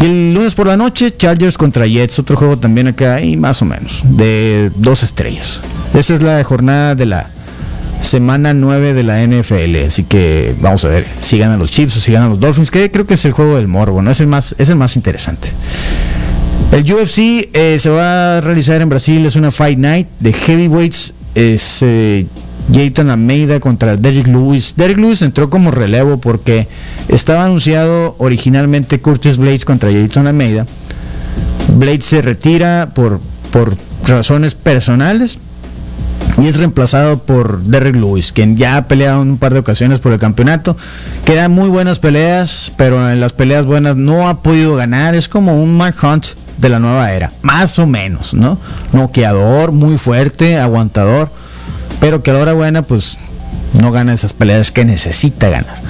Y 0.00 0.04
el 0.04 0.34
lunes 0.34 0.54
por 0.54 0.66
la 0.66 0.76
noche, 0.76 1.16
Chargers 1.16 1.56
contra 1.56 1.86
Jets, 1.86 2.18
otro 2.18 2.36
juego 2.36 2.58
también 2.58 2.88
acá 2.88 3.14
ahí 3.14 3.36
más 3.36 3.62
o 3.62 3.64
menos, 3.64 4.02
de 4.04 4.70
dos 4.76 5.02
estrellas. 5.02 5.60
Esa 5.94 6.14
es 6.14 6.22
la 6.22 6.42
jornada 6.44 6.94
de 6.94 7.06
la 7.06 7.30
semana 8.00 8.54
9 8.54 8.94
de 8.94 9.02
la 9.02 9.26
NFL, 9.26 9.86
así 9.86 10.04
que 10.04 10.54
vamos 10.60 10.84
a 10.84 10.88
ver 10.88 11.06
si 11.20 11.38
ganan 11.38 11.58
los 11.58 11.70
Chiefs 11.70 11.96
o 11.96 12.00
si 12.00 12.12
ganan 12.12 12.30
los 12.30 12.40
Dolphins, 12.40 12.70
que 12.70 12.90
creo 12.90 13.06
que 13.06 13.14
es 13.14 13.24
el 13.24 13.32
juego 13.32 13.56
del 13.56 13.68
morbo, 13.68 14.02
¿no? 14.02 14.10
Es 14.10 14.20
el 14.20 14.26
más, 14.26 14.54
es 14.58 14.68
el 14.68 14.76
más 14.76 14.96
interesante. 14.96 15.48
El 16.72 16.82
UFC 16.92 17.48
eh, 17.52 17.76
se 17.78 17.88
va 17.88 18.38
a 18.38 18.40
realizar 18.40 18.82
en 18.82 18.88
Brasil, 18.88 19.24
es 19.24 19.36
una 19.36 19.50
Fight 19.50 19.78
Night 19.78 20.08
de 20.20 20.32
heavyweights, 20.32 21.14
es 21.34 21.78
eh, 21.82 22.26
Jayton 22.72 23.10
Almeida 23.10 23.60
contra 23.60 23.96
Derrick 23.96 24.26
Lewis. 24.26 24.74
Derrick 24.76 24.98
Lewis 24.98 25.22
entró 25.22 25.50
como 25.50 25.70
relevo 25.70 26.18
porque 26.18 26.68
estaba 27.08 27.44
anunciado 27.44 28.16
originalmente 28.18 29.00
Curtis 29.00 29.36
Blades 29.38 29.64
contra 29.64 29.90
Jayton 29.90 30.26
Almeida. 30.26 30.66
Blades 31.76 32.04
se 32.04 32.22
retira 32.22 32.90
por, 32.94 33.20
por 33.50 33.76
razones 34.06 34.54
personales 34.54 35.38
y 36.38 36.48
es 36.48 36.56
reemplazado 36.56 37.18
por 37.18 37.62
Derrick 37.62 37.96
Lewis, 37.96 38.32
quien 38.32 38.56
ya 38.56 38.76
ha 38.76 38.88
peleado 38.88 39.22
en 39.22 39.30
un 39.30 39.38
par 39.38 39.52
de 39.52 39.60
ocasiones 39.60 40.00
por 40.00 40.12
el 40.12 40.18
campeonato. 40.18 40.76
Quedan 41.24 41.52
muy 41.52 41.68
buenas 41.68 41.98
peleas, 41.98 42.72
pero 42.76 43.10
en 43.10 43.20
las 43.20 43.32
peleas 43.32 43.64
buenas 43.64 43.96
no 43.96 44.28
ha 44.28 44.42
podido 44.42 44.76
ganar. 44.76 45.14
Es 45.14 45.28
como 45.28 45.62
un 45.62 45.76
Mark 45.76 45.96
Hunt 46.02 46.26
de 46.58 46.68
la 46.68 46.78
nueva 46.78 47.12
era, 47.12 47.32
más 47.42 47.78
o 47.78 47.86
menos, 47.86 48.34
¿no? 48.34 48.58
Noqueador, 48.92 49.72
muy 49.72 49.98
fuerte, 49.98 50.58
aguantador 50.58 51.30
pero 52.00 52.22
que 52.22 52.30
a 52.30 52.34
la 52.34 52.40
hora 52.40 52.52
buena 52.52 52.82
pues 52.82 53.18
no 53.72 53.92
gana 53.92 54.14
esas 54.14 54.32
peleas 54.32 54.70
que 54.70 54.84
necesita 54.84 55.48
ganar. 55.48 55.80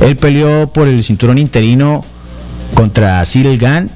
Él 0.00 0.16
peleó 0.16 0.68
por 0.68 0.88
el 0.88 1.02
cinturón 1.02 1.38
interino 1.38 2.04
contra 2.74 3.24
Cyril 3.24 3.58
Gann 3.58 3.90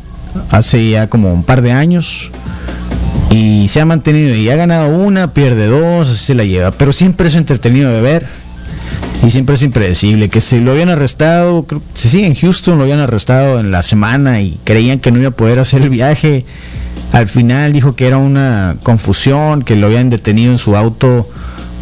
hace 0.51 0.91
ya 0.91 1.07
como 1.07 1.33
un 1.33 1.43
par 1.43 1.63
de 1.63 1.73
años 1.73 2.31
y 3.31 3.69
se 3.69 3.81
ha 3.81 3.87
mantenido 3.87 4.35
y 4.35 4.49
ha 4.51 4.57
ganado 4.57 4.89
una, 4.89 5.33
pierde 5.33 5.67
dos, 5.67 6.09
así 6.09 6.25
se 6.25 6.35
la 6.35 6.45
lleva, 6.45 6.71
pero 6.71 6.93
siempre 6.93 7.29
es 7.29 7.37
entretenido 7.37 7.91
de 7.91 8.01
ver 8.01 8.27
y 9.25 9.31
siempre 9.31 9.57
es 9.57 9.63
impredecible. 9.63 10.29
Que 10.29 10.41
se 10.41 10.61
lo 10.61 10.73
habían 10.73 10.89
arrestado, 10.89 11.65
creo, 11.65 11.83
sí, 11.95 12.25
en 12.25 12.35
Houston 12.35 12.79
lo 12.79 12.85
habían 12.85 13.01
arrestado 13.01 13.61
en 13.61 13.71
la 13.71 13.83
semana 13.83 14.41
y 14.41 14.59
creían 14.65 15.01
que 15.01 15.11
no 15.11 15.19
iba 15.19 15.29
a 15.29 15.33
poder 15.33 15.59
hacer 15.59 15.83
el 15.83 15.91
viaje. 15.91 16.45
Al 17.13 17.27
final 17.27 17.73
dijo 17.73 17.95
que 17.95 18.07
era 18.07 18.19
una 18.19 18.77
confusión, 18.83 19.63
que 19.63 19.77
lo 19.77 19.87
habían 19.89 20.11
detenido 20.11 20.53
en 20.53 20.59
su 20.59 20.77
auto 20.77 21.29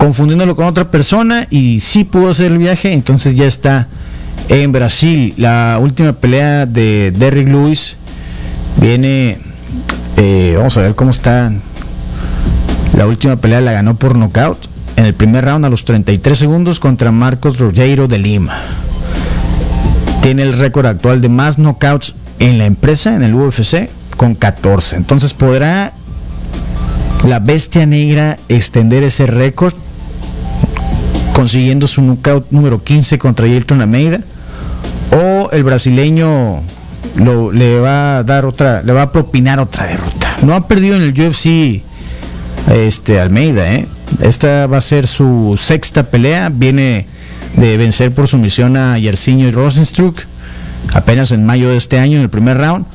confundiéndolo 0.04 0.54
con 0.54 0.66
otra 0.66 0.90
persona 0.90 1.46
y 1.48 1.80
sí 1.80 2.04
pudo 2.04 2.28
hacer 2.28 2.52
el 2.52 2.58
viaje, 2.58 2.92
entonces 2.92 3.36
ya 3.36 3.46
está 3.46 3.88
En 4.50 4.70
Brasil, 4.70 5.32
la 5.38 5.78
última 5.80 6.12
pelea 6.12 6.66
de 6.66 7.10
Derrick 7.10 7.48
Lewis 7.48 7.96
viene. 8.78 9.38
eh, 10.18 10.52
vamos 10.58 10.76
a 10.76 10.82
ver 10.82 10.94
cómo 10.94 11.10
está. 11.10 11.50
La 12.94 13.06
última 13.06 13.36
pelea 13.36 13.62
la 13.62 13.72
ganó 13.72 13.94
por 13.94 14.14
nocaut 14.18 14.58
en 14.96 15.06
el 15.06 15.14
primer 15.14 15.46
round 15.46 15.64
a 15.64 15.70
los 15.70 15.86
33 15.86 16.36
segundos 16.38 16.80
contra 16.80 17.10
Marcos 17.10 17.58
Rogero 17.58 18.06
de 18.06 18.18
Lima. 18.18 18.58
Tiene 20.20 20.42
el 20.42 20.52
récord 20.58 20.84
actual 20.84 21.22
de 21.22 21.30
más 21.30 21.56
knockouts 21.56 22.14
en 22.40 22.58
la 22.58 22.66
empresa, 22.66 23.14
en 23.14 23.22
el 23.22 23.34
UFC, 23.34 23.88
con 24.18 24.34
14. 24.34 24.96
Entonces 24.96 25.32
podrá 25.32 25.94
la 27.26 27.38
bestia 27.38 27.86
negra 27.86 28.36
extender 28.50 29.02
ese 29.02 29.24
récord 29.24 29.72
consiguiendo 31.34 31.86
su 31.86 32.00
knockout 32.00 32.46
número 32.50 32.82
15 32.82 33.18
contra 33.18 33.44
Ayrton 33.44 33.82
Almeida 33.82 34.20
o 35.10 35.50
el 35.50 35.64
brasileño 35.64 36.62
le 37.52 37.80
va 37.80 38.18
a 38.18 38.22
dar 38.22 38.46
otra 38.46 38.82
le 38.82 38.92
va 38.92 39.02
a 39.02 39.12
propinar 39.12 39.60
otra 39.60 39.86
derrota. 39.86 40.36
No 40.42 40.54
ha 40.54 40.66
perdido 40.66 40.96
en 40.96 41.02
el 41.02 41.20
UFC 41.20 41.82
este 42.72 43.20
Almeida 43.20 43.74
¿eh? 43.74 43.86
esta 44.22 44.66
va 44.66 44.78
a 44.78 44.80
ser 44.80 45.06
su 45.06 45.58
sexta 45.60 46.04
pelea. 46.04 46.50
Viene 46.50 47.06
de 47.56 47.76
vencer 47.76 48.12
por 48.12 48.28
sumisión 48.28 48.76
a 48.76 48.96
Yersinho 48.98 49.48
y 49.48 49.50
Rosenstruck 49.50 50.20
apenas 50.92 51.32
en 51.32 51.44
mayo 51.44 51.70
de 51.70 51.76
este 51.76 51.98
año 51.98 52.16
en 52.16 52.22
el 52.22 52.30
primer 52.30 52.58
round 52.58 52.86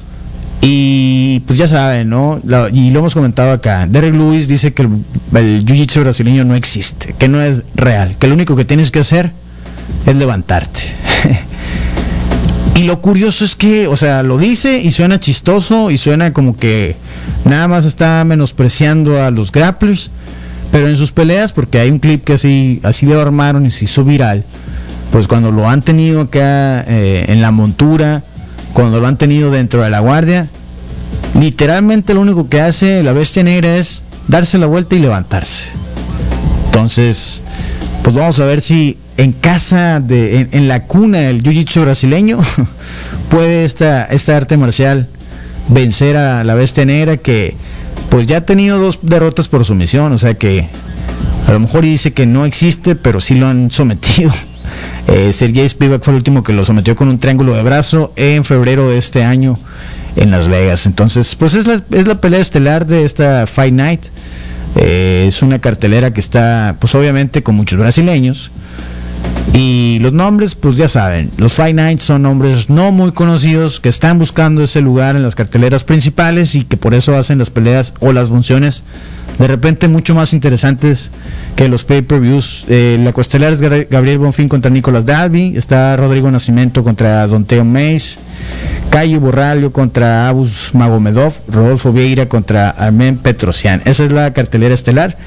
y 0.61 1.41
pues 1.41 1.57
ya 1.57 1.67
saben, 1.67 2.09
¿no? 2.09 2.41
Y 2.73 2.91
lo 2.91 2.99
hemos 2.99 3.13
comentado 3.13 3.51
acá. 3.51 3.87
Derek 3.87 4.13
Lewis 4.13 4.47
dice 4.47 4.73
que 4.73 4.81
el, 4.81 4.89
el 5.35 5.65
jiu-jitsu 5.65 6.01
brasileño 6.01 6.43
no 6.43 6.55
existe, 6.55 7.15
que 7.17 7.29
no 7.29 7.41
es 7.41 7.63
real, 7.75 8.17
que 8.17 8.27
lo 8.27 8.33
único 8.33 8.55
que 8.55 8.65
tienes 8.65 8.91
que 8.91 8.99
hacer 8.99 9.31
es 10.05 10.15
levantarte. 10.15 10.81
y 12.75 12.83
lo 12.83 13.01
curioso 13.01 13.45
es 13.45 13.55
que, 13.55 13.87
o 13.87 13.95
sea, 13.95 14.21
lo 14.21 14.37
dice 14.37 14.81
y 14.81 14.91
suena 14.91 15.19
chistoso 15.19 15.91
y 15.91 15.97
suena 15.97 16.33
como 16.33 16.57
que 16.57 16.97
nada 17.45 17.69
más 17.69 17.85
está 17.85 18.23
menospreciando 18.25 19.23
a 19.23 19.31
los 19.31 19.53
grapplers, 19.53 20.11
pero 20.71 20.87
en 20.87 20.97
sus 20.97 21.13
peleas, 21.13 21.53
porque 21.53 21.79
hay 21.79 21.89
un 21.89 21.99
clip 21.99 22.25
que 22.25 22.33
así, 22.33 22.81
así 22.83 23.05
lo 23.05 23.19
armaron 23.19 23.65
y 23.65 23.71
se 23.71 23.85
hizo 23.85 24.03
viral, 24.03 24.43
pues 25.11 25.27
cuando 25.27 25.51
lo 25.51 25.69
han 25.69 25.81
tenido 25.81 26.21
acá 26.21 26.81
eh, 26.81 27.25
en 27.29 27.41
la 27.41 27.51
montura, 27.51 28.23
cuando 28.73 28.99
lo 28.99 29.07
han 29.07 29.17
tenido 29.17 29.51
dentro 29.51 29.83
de 29.83 29.89
la 29.89 29.99
guardia, 29.99 30.49
literalmente 31.39 32.13
lo 32.13 32.21
único 32.21 32.49
que 32.49 32.61
hace 32.61 33.03
la 33.03 33.13
bestia 33.13 33.43
negra 33.43 33.77
es 33.77 34.03
darse 34.27 34.57
la 34.57 34.67
vuelta 34.67 34.95
y 34.95 34.99
levantarse. 34.99 35.69
Entonces, 36.65 37.41
pues 38.03 38.15
vamos 38.15 38.39
a 38.39 38.45
ver 38.45 38.61
si 38.61 38.97
en 39.17 39.33
casa, 39.33 39.99
de, 39.99 40.47
en, 40.51 40.67
la 40.67 40.83
cuna 40.83 41.19
del 41.19 41.43
jiu-jitsu 41.43 41.81
brasileño, 41.81 42.39
puede 43.29 43.65
esta, 43.65 44.05
esta 44.05 44.37
arte 44.37 44.55
marcial 44.55 45.07
vencer 45.67 46.15
a 46.15 46.43
la 46.43 46.55
bestia 46.55 46.85
negra 46.85 47.17
que 47.17 47.55
pues 48.09 48.27
ya 48.27 48.37
ha 48.37 48.41
tenido 48.41 48.79
dos 48.79 48.99
derrotas 49.01 49.47
por 49.47 49.65
sumisión, 49.65 50.13
o 50.13 50.17
sea 50.17 50.35
que 50.35 50.67
a 51.47 51.51
lo 51.51 51.59
mejor 51.59 51.83
dice 51.83 52.13
que 52.13 52.25
no 52.25 52.45
existe, 52.45 52.95
pero 52.95 53.21
sí 53.21 53.35
lo 53.35 53.47
han 53.47 53.71
sometido. 53.71 54.31
Eh, 55.07 55.33
Sergei 55.33 55.67
Spivak 55.67 56.03
fue 56.03 56.13
el 56.13 56.17
último 56.17 56.43
que 56.43 56.53
lo 56.53 56.65
sometió 56.65 56.95
con 56.95 57.07
un 57.09 57.19
triángulo 57.19 57.53
de 57.53 57.63
brazo 57.63 58.13
en 58.15 58.43
febrero 58.43 58.89
de 58.89 58.97
este 58.97 59.23
año 59.23 59.59
en 60.15 60.31
Las 60.31 60.47
Vegas. 60.47 60.85
Entonces, 60.85 61.35
pues 61.35 61.53
es 61.53 61.67
la, 61.67 61.81
es 61.91 62.07
la 62.07 62.21
pelea 62.21 62.39
estelar 62.39 62.85
de 62.85 63.05
esta 63.05 63.47
Fight 63.47 63.73
Night. 63.73 64.05
Eh, 64.75 65.25
es 65.27 65.41
una 65.41 65.59
cartelera 65.59 66.13
que 66.13 66.19
está, 66.19 66.75
pues 66.79 66.93
obviamente, 66.95 67.43
con 67.43 67.55
muchos 67.55 67.79
brasileños. 67.79 68.51
Y 69.53 69.97
los 69.99 70.13
nombres, 70.13 70.55
pues 70.55 70.77
ya 70.77 70.87
saben, 70.87 71.31
los 71.37 71.53
Fight 71.53 71.75
Nights 71.75 72.03
son 72.03 72.21
nombres 72.21 72.69
no 72.69 72.91
muy 72.91 73.11
conocidos 73.11 73.79
que 73.79 73.89
están 73.89 74.19
buscando 74.19 74.63
ese 74.63 74.79
lugar 74.79 75.15
en 75.15 75.23
las 75.23 75.35
carteleras 75.35 75.83
principales 75.83 76.55
y 76.55 76.63
que 76.63 76.77
por 76.77 76.93
eso 76.93 77.17
hacen 77.17 77.39
las 77.39 77.49
peleas 77.49 77.93
o 77.99 78.13
las 78.13 78.29
funciones 78.29 78.83
de 79.39 79.47
repente 79.47 79.87
mucho 79.87 80.13
más 80.13 80.33
interesantes 80.33 81.11
que 81.55 81.69
los 81.69 81.85
pay-per-views. 81.85 82.65
Eh, 82.67 82.99
la 83.01 83.13
costelera 83.13 83.51
es 83.51 83.61
Gabriel 83.61 84.19
Bonfín 84.19 84.49
contra 84.49 84.69
Nicolás 84.69 85.05
Dalby, 85.05 85.55
está 85.55 85.95
Rodrigo 85.95 86.29
Nacimiento 86.29 86.83
contra 86.83 87.25
Donteo 87.25 87.63
Mays, 87.63 88.19
Cayo 88.89 89.19
Borralio 89.21 89.71
contra 89.71 90.27
Abus 90.27 90.71
Magomedov, 90.73 91.33
Rodolfo 91.47 91.93
Vieira 91.93 92.27
contra 92.27 92.69
Armen 92.69 93.17
Petrosian. 93.17 93.81
Esa 93.85 94.03
es 94.03 94.11
la 94.11 94.33
cartelera 94.33 94.73
estelar. 94.73 95.17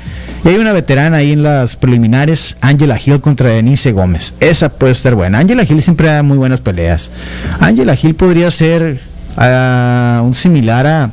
Y 0.44 0.48
hay 0.48 0.56
una 0.56 0.72
veterana 0.72 1.18
ahí 1.18 1.32
en 1.32 1.42
las 1.44 1.76
preliminares, 1.76 2.56
Angela 2.60 2.98
Hill 3.04 3.20
contra 3.20 3.50
Denise 3.50 3.92
Gómez. 3.92 4.34
Esa 4.40 4.70
puede 4.70 4.92
estar 4.92 5.14
buena. 5.14 5.38
Angela 5.38 5.62
Hill 5.62 5.80
siempre 5.82 6.08
da 6.08 6.22
muy 6.22 6.36
buenas 6.36 6.60
peleas. 6.60 7.12
Angela 7.60 7.96
Hill 8.00 8.14
podría 8.14 8.50
ser 8.50 9.00
ah, 9.36 10.20
un 10.24 10.34
similar 10.34 10.86
a... 10.86 11.10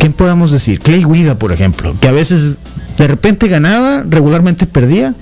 ¿Quién 0.00 0.12
podemos 0.12 0.50
decir? 0.50 0.80
Clay 0.80 1.04
Guida, 1.04 1.38
por 1.38 1.52
ejemplo, 1.52 1.94
que 2.00 2.08
a 2.08 2.12
veces 2.12 2.58
de 2.98 3.06
repente 3.06 3.46
ganaba, 3.46 4.02
regularmente 4.08 4.66
perdía, 4.66 5.14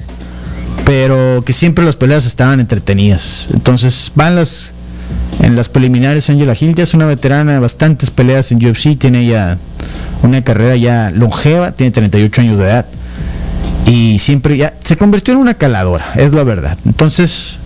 pero 0.87 1.43
que 1.45 1.53
siempre 1.53 1.85
las 1.85 1.97
peleas 1.97 2.25
estaban 2.25 2.61
entretenidas. 2.61 3.49
Entonces 3.53 4.11
van 4.15 4.37
las 4.37 4.73
en 5.39 5.57
las 5.57 5.69
preliminares 5.69 6.29
Angela 6.31 6.55
Hill 6.59 6.75
ya 6.75 6.83
es 6.83 6.95
una 6.95 7.07
veterana 7.07 7.55
de 7.55 7.59
bastantes 7.59 8.11
peleas 8.11 8.53
en 8.53 8.65
UFC, 8.65 8.99
tiene 8.99 9.27
ya 9.27 9.59
una 10.23 10.43
carrera 10.43 10.77
ya 10.77 11.11
longeva, 11.11 11.73
tiene 11.73 11.93
38 11.93 12.41
años 12.41 12.59
de 12.59 12.65
edad 12.65 12.87
y 13.87 14.19
siempre 14.19 14.57
ya 14.57 14.75
se 14.85 14.97
convirtió 14.97 15.35
en 15.35 15.41
una 15.41 15.55
caladora, 15.55 16.13
es 16.17 16.35
la 16.35 16.45
verdad. 16.45 16.79
Entonces 16.85 17.59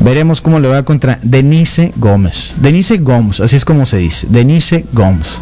veremos 0.00 0.40
cómo 0.40 0.60
le 0.60 0.68
va 0.68 0.82
contra 0.84 1.18
Denise 1.22 1.92
Gómez. 1.96 2.54
Denise 2.60 2.98
Gómez, 2.98 3.40
así 3.40 3.56
es 3.56 3.64
como 3.64 3.86
se 3.86 3.98
dice, 3.98 4.26
Denise 4.30 4.84
Gómez. 4.92 5.38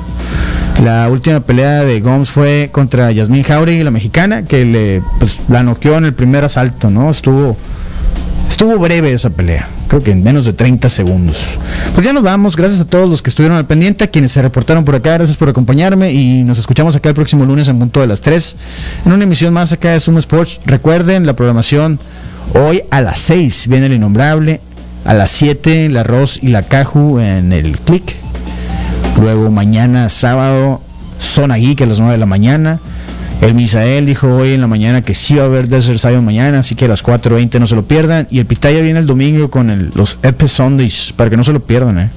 La 0.83 1.09
última 1.09 1.41
pelea 1.41 1.85
de 1.85 2.01
Gómez 2.01 2.31
fue 2.31 2.69
contra 2.73 3.11
Yasmín 3.11 3.43
Jauregui, 3.43 3.83
la 3.83 3.91
mexicana, 3.91 4.43
que 4.43 4.65
le 4.65 5.03
pues, 5.19 5.39
la 5.49 5.63
noqueó 5.63 5.97
en 5.97 6.05
el 6.05 6.13
primer 6.13 6.45
asalto, 6.45 6.91
¿no? 6.91 7.11
Estuvo 7.11 7.57
Estuvo 8.49 8.79
breve 8.79 9.13
esa 9.13 9.31
pelea, 9.31 9.69
creo 9.89 10.03
que 10.03 10.13
en 10.13 10.23
menos 10.23 10.45
de 10.45 10.53
30 10.53 10.89
segundos. 10.89 11.45
Pues 11.95 12.07
ya 12.07 12.13
nos 12.13 12.23
vamos, 12.23 12.57
gracias 12.57 12.81
a 12.81 12.85
todos 12.87 13.09
los 13.09 13.21
que 13.21 13.31
estuvieron 13.31 13.59
al 13.59 13.67
pendiente, 13.67 14.05
a 14.05 14.07
quienes 14.07 14.33
se 14.33 14.41
reportaron 14.41 14.85
por 14.85 14.95
acá, 14.95 15.15
gracias 15.15 15.37
por 15.37 15.49
acompañarme 15.49 16.13
y 16.13 16.43
nos 16.43 16.59
escuchamos 16.59 16.97
acá 16.97 17.09
el 17.09 17.15
próximo 17.15 17.45
lunes 17.45 17.69
en 17.69 17.79
punto 17.79 18.01
de 18.01 18.07
las 18.07 18.21
3 18.21 18.57
en 19.05 19.13
una 19.13 19.25
emisión 19.25 19.53
más 19.53 19.73
acá 19.73 19.91
de 19.93 20.01
Sumo 20.01 20.19
Sports. 20.19 20.61
Recuerden 20.65 21.27
la 21.27 21.37
programación 21.37 21.99
hoy 22.55 22.83
a 22.91 23.01
las 23.03 23.19
6 23.21 23.67
viene 23.69 23.87
el 23.87 23.95
innombrable, 23.95 24.61
a 25.05 25.13
las 25.13 25.31
7 25.33 25.91
la 25.91 26.03
Ross 26.03 26.39
y 26.41 26.49
la 26.49 26.63
Caju 26.63 27.19
en 27.19 27.53
el 27.53 27.79
click. 27.81 28.17
Luego 29.21 29.51
mañana 29.51 30.09
sábado 30.09 30.81
Zona 31.21 31.57
Geek 31.57 31.83
a 31.83 31.87
las 31.87 31.99
9 31.99 32.13
de 32.13 32.19
la 32.19 32.27
mañana. 32.27 32.81
El 33.41 33.55
Misael 33.55 34.07
dijo 34.07 34.29
hoy 34.29 34.53
en 34.53 34.61
la 34.61 34.67
mañana 34.67 35.03
que 35.03 35.15
sí 35.15 35.35
va 35.35 35.43
a 35.43 35.47
haber 35.47 35.69
Desert 35.69 36.01
Zion 36.01 36.25
mañana, 36.25 36.61
así 36.61 36.75
que 36.75 36.87
a 36.87 36.89
las 36.89 37.05
4.20 37.05 37.61
no 37.61 37.67
se 37.67 37.75
lo 37.75 37.85
pierdan. 37.85 38.27
Y 38.31 38.39
el 38.39 38.47
Pitaya 38.47 38.81
viene 38.81 38.99
el 38.99 39.07
domingo 39.07 39.51
con 39.51 39.91
los 39.95 40.19
Epic 40.23 40.49
Sundays, 40.49 41.13
para 41.15 41.31
que 41.31 41.37
no 41.37 41.45
se 41.45 41.53
lo 41.53 41.61
pierdan. 41.61 41.99
¿eh? 41.99 42.11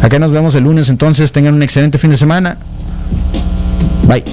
Acá 0.00 0.18
nos 0.18 0.32
vemos 0.32 0.54
el 0.54 0.64
lunes 0.64 0.88
entonces, 0.88 1.32
tengan 1.32 1.54
un 1.54 1.62
excelente 1.62 1.98
fin 1.98 2.10
de 2.10 2.16
semana. 2.16 2.56
Bye. 4.08 4.24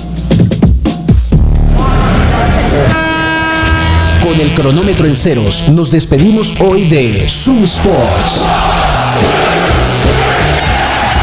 Con 4.24 4.40
el 4.40 4.54
cronómetro 4.54 5.06
en 5.06 5.16
ceros, 5.16 5.70
nos 5.70 5.92
despedimos 5.92 6.56
hoy 6.60 6.88
de 6.88 7.28
Zoom 7.28 7.64
Sports. 7.64 8.46